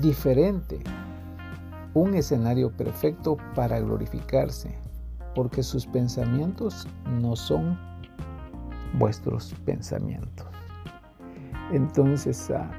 diferente, 0.00 0.80
un 1.94 2.14
escenario 2.14 2.70
perfecto 2.70 3.36
para 3.54 3.78
glorificarse, 3.80 4.78
porque 5.34 5.62
sus 5.62 5.86
pensamientos 5.86 6.86
no 7.20 7.36
son 7.36 7.78
vuestros 8.98 9.54
pensamientos. 9.64 10.46
Entonces, 11.72 12.50
ah, 12.50 12.70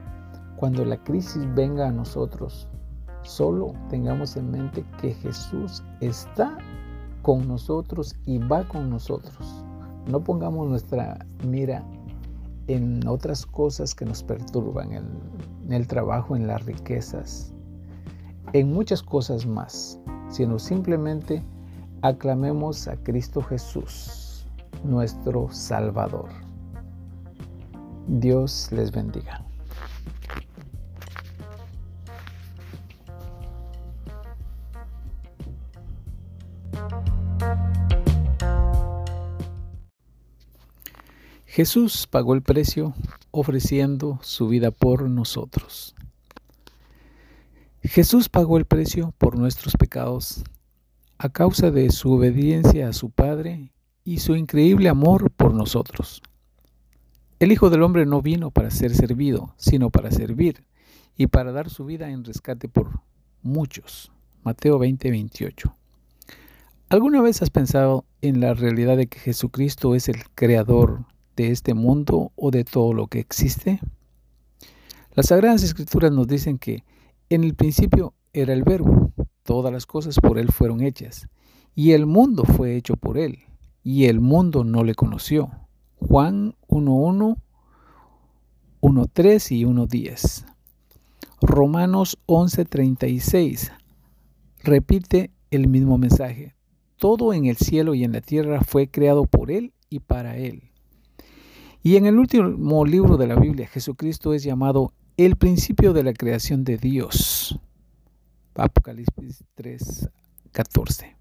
cuando 0.58 0.86
la 0.86 0.98
crisis 1.04 1.48
venga 1.56 1.88
a 1.88 1.92
nosotros, 1.92 2.68
solo 3.24 3.74
tengamos 3.89 4.38
en 4.38 4.52
mente 4.52 4.86
que 5.02 5.13
Jesús 5.16 5.84
está 6.00 6.58
con 7.22 7.48
nosotros 7.48 8.16
y 8.26 8.38
va 8.38 8.68
con 8.68 8.89
nosotros. 8.89 9.66
No 10.08 10.24
pongamos 10.24 10.68
nuestra 10.68 11.26
mira 11.48 11.84
en 12.68 13.06
otras 13.08 13.46
cosas 13.46 13.96
que 13.96 14.06
nos 14.06 14.24
perturban, 14.24 14.92
en, 14.94 15.06
en 15.66 15.74
el 15.74 15.88
trabajo, 15.88 16.36
en 16.36 16.48
las 16.48 16.66
riquezas, 16.66 17.54
en 18.54 18.72
muchas 18.72 19.02
cosas 19.02 19.46
más, 19.46 20.00
sino 20.30 20.60
simplemente 20.60 21.44
Aclamemos 22.04 22.89
a 22.89 22.98
Cristo 22.98 23.42
Jesús, 23.42 24.46
nuestro 24.84 25.50
Salvador. 25.54 26.28
Dios 28.08 28.68
les 28.74 28.92
bendiga. 28.92 29.42
Jesús 41.46 42.06
pagó 42.06 42.34
el 42.34 42.42
precio 42.42 42.94
ofreciendo 43.32 44.20
su 44.24 44.50
vida 44.50 44.72
por 44.72 45.10
nosotros. 45.10 45.96
Jesús 47.82 48.28
pagó 48.28 48.58
el 48.58 48.66
precio 48.66 49.13
por 49.18 49.38
nuestros 49.38 49.78
pecados 49.78 50.44
a 51.24 51.30
causa 51.30 51.72
de 51.72 51.90
su 51.90 52.12
obediencia 52.12 52.90
a 52.90 52.92
su 52.92 53.10
Padre 53.10 53.72
y 54.04 54.18
su 54.18 54.36
increíble 54.36 54.90
amor 54.90 55.32
por 55.32 55.54
nosotros. 55.54 56.22
El 57.40 57.54
Hijo 57.54 57.70
del 57.70 57.82
Hombre 57.82 58.06
no 58.06 58.22
vino 58.22 58.52
para 58.52 58.70
ser 58.72 58.94
servido, 58.94 59.56
sino 59.56 59.90
para 59.90 60.12
servir 60.12 60.66
y 61.16 61.28
para 61.28 61.54
dar 61.54 61.70
su 61.70 61.86
vida 61.86 62.10
en 62.10 62.26
rescate 62.26 62.68
por 62.68 63.00
muchos. 63.42 64.12
Mateo 64.44 64.78
20, 64.78 65.12
28. 65.12 65.74
¿Alguna 66.90 67.22
vez 67.22 67.42
has 67.42 67.50
pensado 67.50 68.04
en 68.22 68.42
la 68.42 68.54
realidad 68.54 68.98
de 68.98 69.08
que 69.08 69.20
Jesucristo 69.20 69.96
es 69.96 70.10
el 70.10 70.26
creador 70.36 71.06
de 71.38 71.52
este 71.52 71.74
mundo 71.74 72.34
o 72.36 72.52
de 72.52 72.66
todo 72.66 72.92
lo 72.92 73.08
que 73.08 73.20
existe? 73.20 73.80
Las 75.14 75.28
Sagradas 75.28 75.64
Escrituras 75.64 76.12
nos 76.12 76.28
dicen 76.28 76.58
que 76.58 76.84
en 77.30 77.46
el 77.46 77.56
principio 77.56 78.14
era 78.34 78.52
el 78.52 78.64
verbo, 78.64 79.14
Todas 79.44 79.74
las 79.74 79.86
cosas 79.86 80.20
por 80.20 80.40
Él 80.40 80.52
fueron 80.52 80.82
hechas, 80.82 81.28
y 81.76 81.92
el 81.92 82.06
mundo 82.06 82.44
fue 82.46 82.76
hecho 82.76 82.96
por 82.96 83.18
Él, 83.18 83.40
y 83.84 84.06
el 84.06 84.20
mundo 84.22 84.64
no 84.64 84.84
le 84.84 84.96
conoció. 84.96 85.52
Juan 85.98 86.56
1.1, 86.70 87.38
1.3 88.82 89.52
y 89.52 89.64
1.10. 89.66 90.46
Romanos 91.42 92.18
11.36 92.28 93.74
repite 94.64 95.32
el 95.52 95.68
mismo 95.68 95.98
mensaje. 95.98 96.56
Todo 96.98 97.34
en 97.34 97.46
el 97.46 97.58
cielo 97.58 97.96
y 97.96 98.06
en 98.06 98.14
la 98.14 98.22
tierra 98.22 98.62
fue 98.62 98.88
creado 98.88 99.26
por 99.26 99.52
Él 99.52 99.74
y 99.90 100.00
para 100.00 100.38
Él. 100.38 100.72
Y 101.84 101.98
en 101.98 102.06
el 102.06 102.18
último 102.18 102.86
libro 102.86 103.18
de 103.18 103.28
la 103.28 103.36
Biblia, 103.36 103.68
Jesucristo 103.68 104.34
es 104.34 104.44
llamado 104.44 104.94
el 105.18 105.36
principio 105.36 105.92
de 105.92 106.04
la 106.04 106.14
creación 106.14 106.64
de 106.64 106.78
Dios. 106.78 107.60
Apocalipsis 108.56 109.44
3, 109.56 110.10
14. 110.52 111.16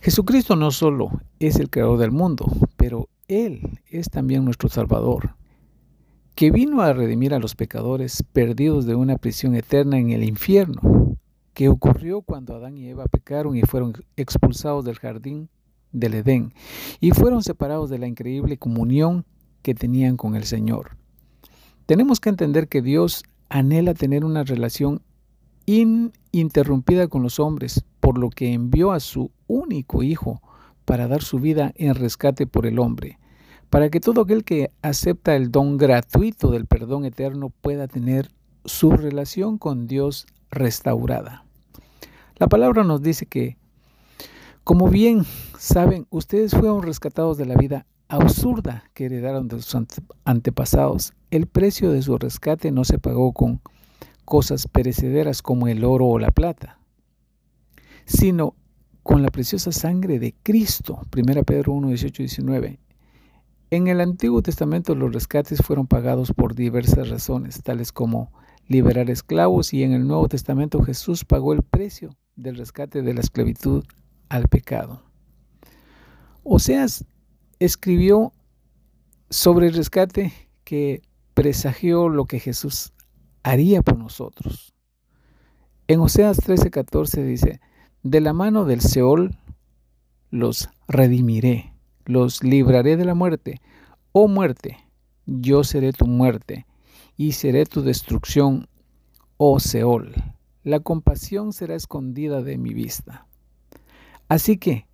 Jesucristo 0.00 0.56
no 0.56 0.70
solo 0.70 1.10
es 1.38 1.56
el 1.56 1.68
creador 1.68 1.98
del 1.98 2.10
mundo, 2.10 2.46
pero 2.76 3.08
Él 3.28 3.80
es 3.86 4.08
también 4.08 4.44
nuestro 4.44 4.68
Salvador, 4.68 5.34
que 6.34 6.50
vino 6.50 6.80
a 6.80 6.92
redimir 6.92 7.34
a 7.34 7.38
los 7.38 7.54
pecadores 7.54 8.24
perdidos 8.32 8.86
de 8.86 8.94
una 8.94 9.16
prisión 9.16 9.54
eterna 9.54 9.98
en 9.98 10.10
el 10.10 10.24
infierno, 10.24 11.16
que 11.52 11.68
ocurrió 11.68 12.22
cuando 12.22 12.54
Adán 12.54 12.76
y 12.78 12.88
Eva 12.88 13.04
pecaron 13.06 13.56
y 13.56 13.62
fueron 13.62 13.92
expulsados 14.16 14.84
del 14.84 14.98
jardín 14.98 15.50
del 15.92 16.14
Edén 16.14 16.54
y 17.00 17.10
fueron 17.10 17.42
separados 17.42 17.90
de 17.90 17.98
la 17.98 18.06
increíble 18.06 18.56
comunión 18.56 19.26
que 19.62 19.74
tenían 19.74 20.16
con 20.16 20.36
el 20.36 20.44
Señor. 20.44 20.96
Tenemos 21.86 22.20
que 22.20 22.28
entender 22.28 22.68
que 22.68 22.80
Dios 22.80 23.24
anhela 23.48 23.94
tener 23.94 24.24
una 24.24 24.44
relación 24.44 25.02
ininterrumpida 25.66 27.08
con 27.08 27.22
los 27.22 27.40
hombres, 27.40 27.84
por 28.00 28.18
lo 28.18 28.30
que 28.30 28.52
envió 28.52 28.92
a 28.92 29.00
su 29.00 29.30
único 29.46 30.02
Hijo 30.02 30.42
para 30.84 31.06
dar 31.06 31.22
su 31.22 31.38
vida 31.38 31.72
en 31.76 31.94
rescate 31.94 32.46
por 32.46 32.66
el 32.66 32.78
hombre, 32.78 33.18
para 33.68 33.90
que 33.90 34.00
todo 34.00 34.22
aquel 34.22 34.44
que 34.44 34.70
acepta 34.82 35.36
el 35.36 35.50
don 35.50 35.76
gratuito 35.76 36.50
del 36.50 36.66
perdón 36.66 37.04
eterno 37.04 37.50
pueda 37.50 37.86
tener 37.86 38.30
su 38.64 38.90
relación 38.90 39.58
con 39.58 39.86
Dios 39.86 40.26
restaurada. 40.50 41.44
La 42.36 42.48
palabra 42.48 42.84
nos 42.84 43.02
dice 43.02 43.26
que, 43.26 43.56
como 44.64 44.88
bien 44.88 45.24
saben, 45.58 46.06
ustedes 46.10 46.52
fueron 46.52 46.82
rescatados 46.82 47.38
de 47.38 47.46
la 47.46 47.54
vida 47.54 47.86
absurda 48.08 48.84
que 48.94 49.06
heredaron 49.06 49.48
de 49.48 49.62
sus 49.62 49.80
antepasados. 50.24 51.12
El 51.30 51.46
precio 51.46 51.92
de 51.92 52.02
su 52.02 52.18
rescate 52.18 52.72
no 52.72 52.84
se 52.84 52.98
pagó 52.98 53.32
con 53.32 53.60
cosas 54.24 54.66
perecederas 54.66 55.42
como 55.42 55.68
el 55.68 55.84
oro 55.84 56.06
o 56.06 56.18
la 56.18 56.30
plata, 56.30 56.78
sino 58.04 58.54
con 59.02 59.22
la 59.22 59.28
preciosa 59.30 59.72
sangre 59.72 60.18
de 60.18 60.34
Cristo. 60.42 61.00
1 61.16 61.42
Pedro 61.44 61.72
1, 61.72 61.88
18 61.88 62.22
19. 62.22 62.78
En 63.72 63.86
el 63.86 64.00
Antiguo 64.00 64.42
Testamento 64.42 64.94
los 64.94 65.12
rescates 65.12 65.60
fueron 65.62 65.86
pagados 65.86 66.32
por 66.32 66.54
diversas 66.54 67.08
razones, 67.08 67.62
tales 67.62 67.92
como 67.92 68.32
liberar 68.66 69.10
esclavos, 69.10 69.72
y 69.72 69.84
en 69.84 69.92
el 69.92 70.06
Nuevo 70.06 70.28
Testamento 70.28 70.82
Jesús 70.82 71.24
pagó 71.24 71.52
el 71.52 71.62
precio 71.62 72.16
del 72.36 72.56
rescate 72.56 73.02
de 73.02 73.14
la 73.14 73.20
esclavitud 73.20 73.84
al 74.28 74.48
pecado. 74.48 75.02
Oseas 76.42 77.04
escribió 77.58 78.32
sobre 79.28 79.68
el 79.68 79.74
rescate 79.74 80.32
que 80.64 81.02
presagió 81.34 82.08
lo 82.08 82.24
que 82.24 82.40
Jesús 82.40 82.92
haría 83.42 83.82
por 83.82 83.98
nosotros. 83.98 84.74
En 85.88 86.00
Oseas 86.00 86.38
13:14 86.38 87.24
dice, 87.24 87.60
de 88.02 88.20
la 88.20 88.32
mano 88.32 88.64
del 88.64 88.80
Seol 88.80 89.36
los 90.30 90.70
redimiré, 90.88 91.74
los 92.04 92.42
libraré 92.42 92.96
de 92.96 93.04
la 93.04 93.14
muerte. 93.14 93.60
Oh 94.12 94.28
muerte, 94.28 94.78
yo 95.26 95.64
seré 95.64 95.92
tu 95.92 96.06
muerte 96.06 96.66
y 97.16 97.32
seré 97.32 97.66
tu 97.66 97.82
destrucción, 97.82 98.68
oh 99.36 99.60
Seol. 99.60 100.14
La 100.62 100.80
compasión 100.80 101.52
será 101.52 101.74
escondida 101.74 102.42
de 102.42 102.58
mi 102.58 102.72
vista. 102.72 103.26
Así 104.28 104.58
que, 104.58 104.86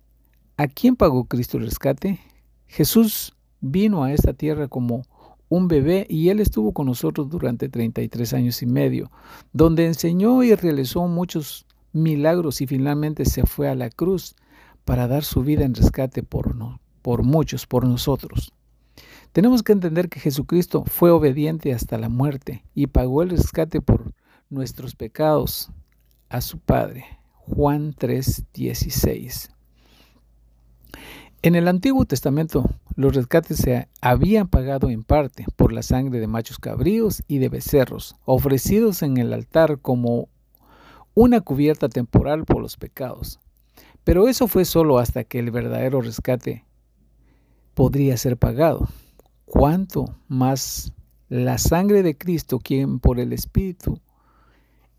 ¿a 0.57 0.67
quién 0.67 0.95
pagó 0.95 1.25
Cristo 1.25 1.57
el 1.57 1.65
rescate? 1.65 2.19
Jesús 2.65 3.35
vino 3.61 4.03
a 4.03 4.11
esta 4.11 4.33
tierra 4.33 4.67
como 4.67 5.03
un 5.49 5.67
bebé 5.67 6.05
y 6.09 6.29
él 6.29 6.39
estuvo 6.39 6.73
con 6.73 6.87
nosotros 6.87 7.29
durante 7.29 7.69
33 7.69 8.33
años 8.33 8.61
y 8.61 8.65
medio, 8.65 9.11
donde 9.53 9.85
enseñó 9.85 10.43
y 10.43 10.53
realizó 10.55 11.07
muchos 11.07 11.65
milagros 11.93 12.61
y 12.61 12.67
finalmente 12.67 13.25
se 13.25 13.45
fue 13.45 13.69
a 13.69 13.75
la 13.75 13.89
cruz 13.89 14.35
para 14.85 15.07
dar 15.07 15.23
su 15.23 15.41
vida 15.43 15.65
en 15.65 15.75
rescate 15.75 16.23
por, 16.23 16.55
no, 16.55 16.79
por 17.01 17.23
muchos, 17.23 17.65
por 17.65 17.85
nosotros. 17.85 18.53
Tenemos 19.31 19.61
que 19.63 19.73
entender 19.73 20.09
que 20.09 20.19
Jesucristo 20.19 20.83
fue 20.85 21.11
obediente 21.11 21.73
hasta 21.73 21.97
la 21.97 22.09
muerte 22.09 22.63
y 22.73 22.87
pagó 22.87 23.21
el 23.21 23.29
rescate 23.29 23.81
por 23.81 24.13
nuestros 24.49 24.95
pecados 24.95 25.69
a 26.29 26.41
su 26.41 26.59
Padre. 26.59 27.05
Juan 27.33 27.93
3:16. 27.93 29.49
En 31.43 31.53
el 31.53 31.67
Antiguo 31.67 32.05
Testamento, 32.05 32.67
los 32.95 33.15
rescates 33.15 33.57
se 33.57 33.87
habían 34.01 34.47
pagado 34.47 34.89
en 34.89 35.03
parte 35.03 35.45
por 35.55 35.71
la 35.71 35.83
sangre 35.83 36.19
de 36.19 36.25
machos 36.25 36.57
cabríos 36.57 37.21
y 37.27 37.37
de 37.37 37.47
becerros, 37.47 38.15
ofrecidos 38.25 39.03
en 39.03 39.17
el 39.17 39.31
altar 39.31 39.79
como 39.79 40.29
una 41.13 41.41
cubierta 41.41 41.89
temporal 41.89 42.43
por 42.43 42.61
los 42.61 42.75
pecados. 42.75 43.39
Pero 44.03 44.27
eso 44.27 44.47
fue 44.47 44.65
solo 44.65 44.97
hasta 44.97 45.25
que 45.25 45.37
el 45.37 45.51
verdadero 45.51 46.01
rescate 46.01 46.65
podría 47.75 48.17
ser 48.17 48.37
pagado. 48.37 48.87
¿Cuánto 49.45 50.15
más 50.27 50.91
la 51.29 51.59
sangre 51.59 52.01
de 52.01 52.17
Cristo, 52.17 52.57
quien 52.57 52.99
por 52.99 53.19
el 53.19 53.31
Espíritu 53.31 53.99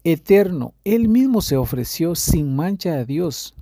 eterno, 0.04 0.74
Él 0.84 1.08
mismo 1.08 1.42
se 1.42 1.56
ofreció 1.56 2.14
sin 2.14 2.54
mancha 2.54 2.94
a 2.94 3.04
Dios 3.04 3.54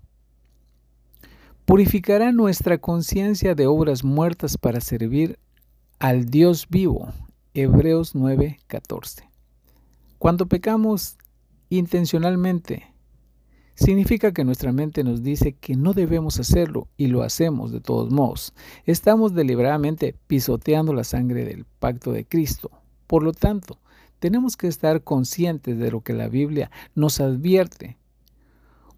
Purificará 1.66 2.30
nuestra 2.30 2.78
conciencia 2.78 3.56
de 3.56 3.66
obras 3.66 4.04
muertas 4.04 4.56
para 4.56 4.80
servir 4.80 5.40
al 5.98 6.26
Dios 6.26 6.68
vivo. 6.70 7.08
Hebreos 7.54 8.14
9:14. 8.14 9.28
Cuando 10.18 10.46
pecamos 10.46 11.18
intencionalmente, 11.68 12.94
significa 13.74 14.30
que 14.30 14.44
nuestra 14.44 14.70
mente 14.70 15.02
nos 15.02 15.24
dice 15.24 15.54
que 15.54 15.74
no 15.74 15.92
debemos 15.92 16.38
hacerlo 16.38 16.86
y 16.96 17.08
lo 17.08 17.24
hacemos 17.24 17.72
de 17.72 17.80
todos 17.80 18.12
modos. 18.12 18.54
Estamos 18.84 19.34
deliberadamente 19.34 20.14
pisoteando 20.28 20.94
la 20.94 21.02
sangre 21.02 21.44
del 21.44 21.64
pacto 21.64 22.12
de 22.12 22.24
Cristo. 22.24 22.70
Por 23.08 23.24
lo 23.24 23.32
tanto, 23.32 23.80
tenemos 24.20 24.56
que 24.56 24.68
estar 24.68 25.02
conscientes 25.02 25.76
de 25.78 25.90
lo 25.90 26.00
que 26.02 26.12
la 26.12 26.28
Biblia 26.28 26.70
nos 26.94 27.18
advierte 27.18 27.98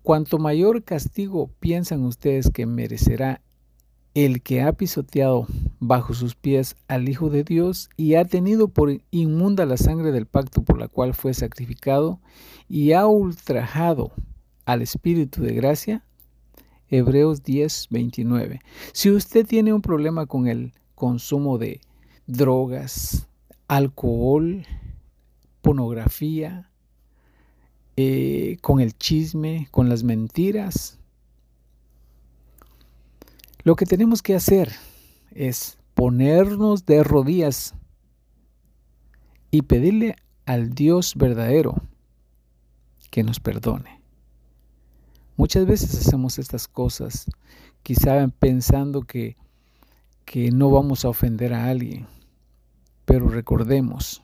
Cuanto 0.08 0.38
mayor 0.38 0.84
castigo 0.84 1.50
piensan 1.60 2.02
ustedes 2.06 2.50
que 2.50 2.64
merecerá 2.64 3.42
el 4.14 4.40
que 4.40 4.62
ha 4.62 4.72
pisoteado 4.72 5.46
bajo 5.80 6.14
sus 6.14 6.34
pies 6.34 6.76
al 6.88 7.10
Hijo 7.10 7.28
de 7.28 7.44
Dios 7.44 7.90
y 7.94 8.14
ha 8.14 8.24
tenido 8.24 8.68
por 8.68 9.02
inmunda 9.10 9.66
la 9.66 9.76
sangre 9.76 10.10
del 10.10 10.24
pacto 10.24 10.62
por 10.62 10.78
la 10.78 10.88
cual 10.88 11.12
fue 11.12 11.34
sacrificado 11.34 12.20
y 12.70 12.92
ha 12.92 13.06
ultrajado 13.06 14.12
al 14.64 14.80
Espíritu 14.80 15.42
de 15.42 15.52
gracia? 15.52 16.06
Hebreos 16.88 17.42
10, 17.42 17.88
29. 17.90 18.60
Si 18.94 19.10
usted 19.10 19.46
tiene 19.46 19.74
un 19.74 19.82
problema 19.82 20.24
con 20.24 20.46
el 20.46 20.72
consumo 20.94 21.58
de 21.58 21.82
drogas, 22.26 23.28
alcohol, 23.66 24.64
pornografía, 25.60 26.67
eh, 28.00 28.58
con 28.60 28.78
el 28.78 28.96
chisme, 28.96 29.66
con 29.72 29.88
las 29.88 30.04
mentiras. 30.04 31.00
Lo 33.64 33.74
que 33.74 33.86
tenemos 33.86 34.22
que 34.22 34.36
hacer 34.36 34.70
es 35.32 35.78
ponernos 35.94 36.86
de 36.86 37.02
rodillas 37.02 37.74
y 39.50 39.62
pedirle 39.62 40.14
al 40.46 40.76
Dios 40.76 41.14
verdadero 41.16 41.74
que 43.10 43.24
nos 43.24 43.40
perdone. 43.40 44.00
Muchas 45.36 45.66
veces 45.66 45.92
hacemos 45.98 46.38
estas 46.38 46.68
cosas, 46.68 47.26
quizá 47.82 48.28
pensando 48.28 49.02
que, 49.02 49.36
que 50.24 50.52
no 50.52 50.70
vamos 50.70 51.04
a 51.04 51.08
ofender 51.08 51.52
a 51.52 51.66
alguien, 51.66 52.06
pero 53.04 53.28
recordemos 53.28 54.22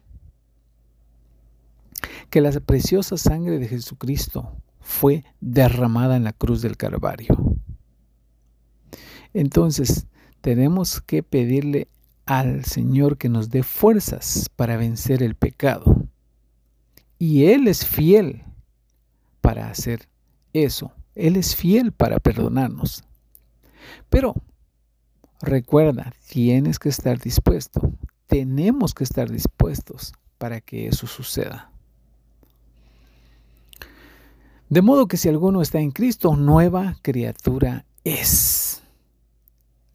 que 2.35 2.41
la 2.41 2.51
preciosa 2.51 3.17
sangre 3.17 3.61
de 3.61 3.69
Jesucristo 3.69 4.61
fue 4.81 5.23
derramada 5.41 6.17
en 6.17 6.25
la 6.25 6.33
cruz 6.33 6.63
del 6.63 6.77
Calvario. 6.77 7.37
Entonces, 9.33 10.09
tenemos 10.41 11.01
que 11.01 11.23
pedirle 11.23 11.87
al 12.27 12.65
Señor 12.65 13.19
que 13.19 13.29
nos 13.29 13.51
dé 13.51 13.63
fuerzas 13.63 14.51
para 14.57 14.77
vencer 14.77 15.23
el 15.23 15.37
pecado. 15.37 16.09
Y 17.21 17.45
Él 17.45 17.69
es 17.69 17.87
fiel 17.87 18.43
para 19.41 19.71
hacer 19.71 20.09
eso. 20.53 20.91
Él 21.15 21.37
es 21.37 21.55
fiel 21.55 21.93
para 21.93 22.19
perdonarnos. 22.19 23.05
Pero 24.09 24.35
recuerda, 25.41 26.13
tienes 26.29 26.81
que 26.81 26.89
estar 26.89 27.17
dispuesto. 27.21 27.93
Tenemos 28.27 28.93
que 28.93 29.05
estar 29.05 29.31
dispuestos 29.31 30.15
para 30.37 30.61
que 30.61 30.89
eso 30.89 31.07
suceda. 31.07 31.71
De 34.69 34.83
modo 34.83 35.09
que 35.09 35.17
si 35.17 35.29
alguno 35.29 35.61
está 35.63 35.81
en 35.81 35.91
Cristo, 35.91 36.37
nueva 36.37 36.97
criatura 37.03 37.85
es. 38.03 38.83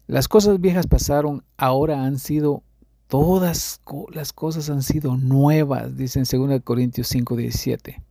Las 0.06 0.28
cosas 0.28 0.60
viejas 0.60 0.86
pasaron, 0.86 1.44
ahora 1.56 2.04
han 2.04 2.18
sido, 2.18 2.62
todas 3.08 3.80
las 4.12 4.32
cosas 4.32 4.70
han 4.70 4.82
sido 4.82 5.16
nuevas, 5.16 5.96
dice 5.96 6.20
en 6.20 6.48
2 6.48 6.60
Corintios 6.62 7.08
5, 7.08 7.36
17. 7.36 8.02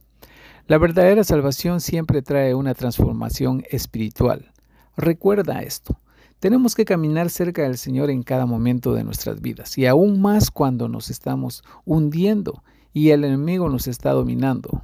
La 0.67 0.77
verdadera 0.77 1.23
salvación 1.23 1.81
siempre 1.81 2.21
trae 2.21 2.53
una 2.53 2.75
transformación 2.75 3.63
espiritual. 3.69 4.51
Recuerda 4.95 5.61
esto. 5.61 5.97
Tenemos 6.39 6.75
que 6.75 6.85
caminar 6.85 7.29
cerca 7.29 7.63
del 7.63 7.77
Señor 7.77 8.09
en 8.09 8.23
cada 8.23 8.45
momento 8.45 8.93
de 8.93 9.03
nuestras 9.03 9.41
vidas 9.41 9.77
y 9.77 9.87
aún 9.87 10.21
más 10.21 10.51
cuando 10.51 10.87
nos 10.87 11.09
estamos 11.09 11.63
hundiendo 11.85 12.63
y 12.93 13.09
el 13.09 13.23
enemigo 13.23 13.67
nos 13.67 13.87
está 13.87 14.11
dominando. 14.11 14.81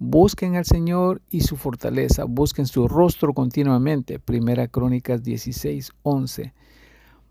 Busquen 0.00 0.54
al 0.54 0.64
Señor 0.64 1.22
y 1.28 1.40
su 1.40 1.56
fortaleza, 1.56 2.24
busquen 2.24 2.66
su 2.66 2.86
rostro 2.86 3.34
continuamente. 3.34 4.20
Primera 4.20 4.68
Crónicas 4.68 5.24
16, 5.24 5.90
11. 6.02 6.54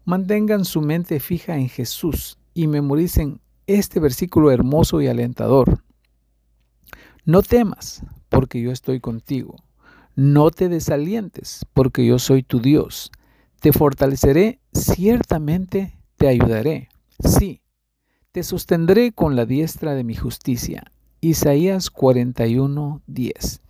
Mantengan 0.03 0.65
su 0.65 0.81
mente 0.81 1.21
fija 1.21 1.57
en 1.57 1.69
Jesús 1.69 2.37
y 2.53 2.67
memoricen 2.67 3.39
este 3.67 4.01
versículo 4.01 4.51
hermoso 4.51 5.01
y 5.01 5.07
alentador. 5.07 5.81
No 7.23 7.41
temas, 7.41 8.03
porque 8.27 8.61
yo 8.61 8.71
estoy 8.71 8.99
contigo. 8.99 9.55
No 10.15 10.51
te 10.51 10.67
desalientes, 10.67 11.65
porque 11.73 12.05
yo 12.05 12.19
soy 12.19 12.43
tu 12.43 12.59
Dios. 12.59 13.11
Te 13.61 13.71
fortaleceré, 13.71 14.59
ciertamente 14.73 15.97
te 16.17 16.27
ayudaré. 16.27 16.89
Sí, 17.19 17.61
te 18.31 18.43
sostendré 18.43 19.13
con 19.13 19.35
la 19.35 19.45
diestra 19.45 19.93
de 19.93 20.03
mi 20.03 20.15
justicia. 20.15 20.91
Isaías 21.21 21.89
41, 21.89 23.01
10. 23.07 23.61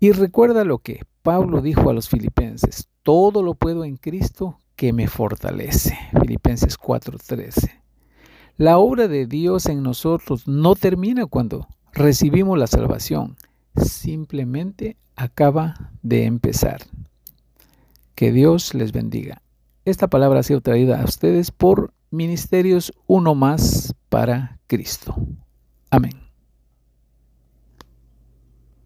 Y 0.00 0.12
recuerda 0.12 0.64
lo 0.64 0.78
que 0.78 1.02
Pablo 1.22 1.60
dijo 1.60 1.90
a 1.90 1.92
los 1.92 2.08
filipenses, 2.08 2.88
todo 3.02 3.42
lo 3.42 3.54
puedo 3.54 3.84
en 3.84 3.96
Cristo 3.96 4.58
que 4.76 4.92
me 4.92 5.08
fortalece. 5.08 5.96
Filipenses 6.20 6.76
4:13. 6.76 7.82
La 8.56 8.78
obra 8.78 9.08
de 9.08 9.26
Dios 9.26 9.66
en 9.66 9.82
nosotros 9.82 10.46
no 10.46 10.74
termina 10.74 11.26
cuando 11.26 11.68
recibimos 11.92 12.58
la 12.58 12.66
salvación, 12.66 13.36
simplemente 13.76 14.96
acaba 15.16 15.92
de 16.02 16.24
empezar. 16.24 16.82
Que 18.14 18.32
Dios 18.32 18.74
les 18.74 18.92
bendiga. 18.92 19.42
Esta 19.84 20.08
palabra 20.08 20.40
ha 20.40 20.42
sido 20.42 20.60
traída 20.60 21.00
a 21.00 21.04
ustedes 21.04 21.50
por 21.50 21.92
Ministerios 22.10 22.92
Uno 23.06 23.34
Más 23.34 23.94
para 24.08 24.60
Cristo. 24.66 25.16
Amén. 25.90 26.31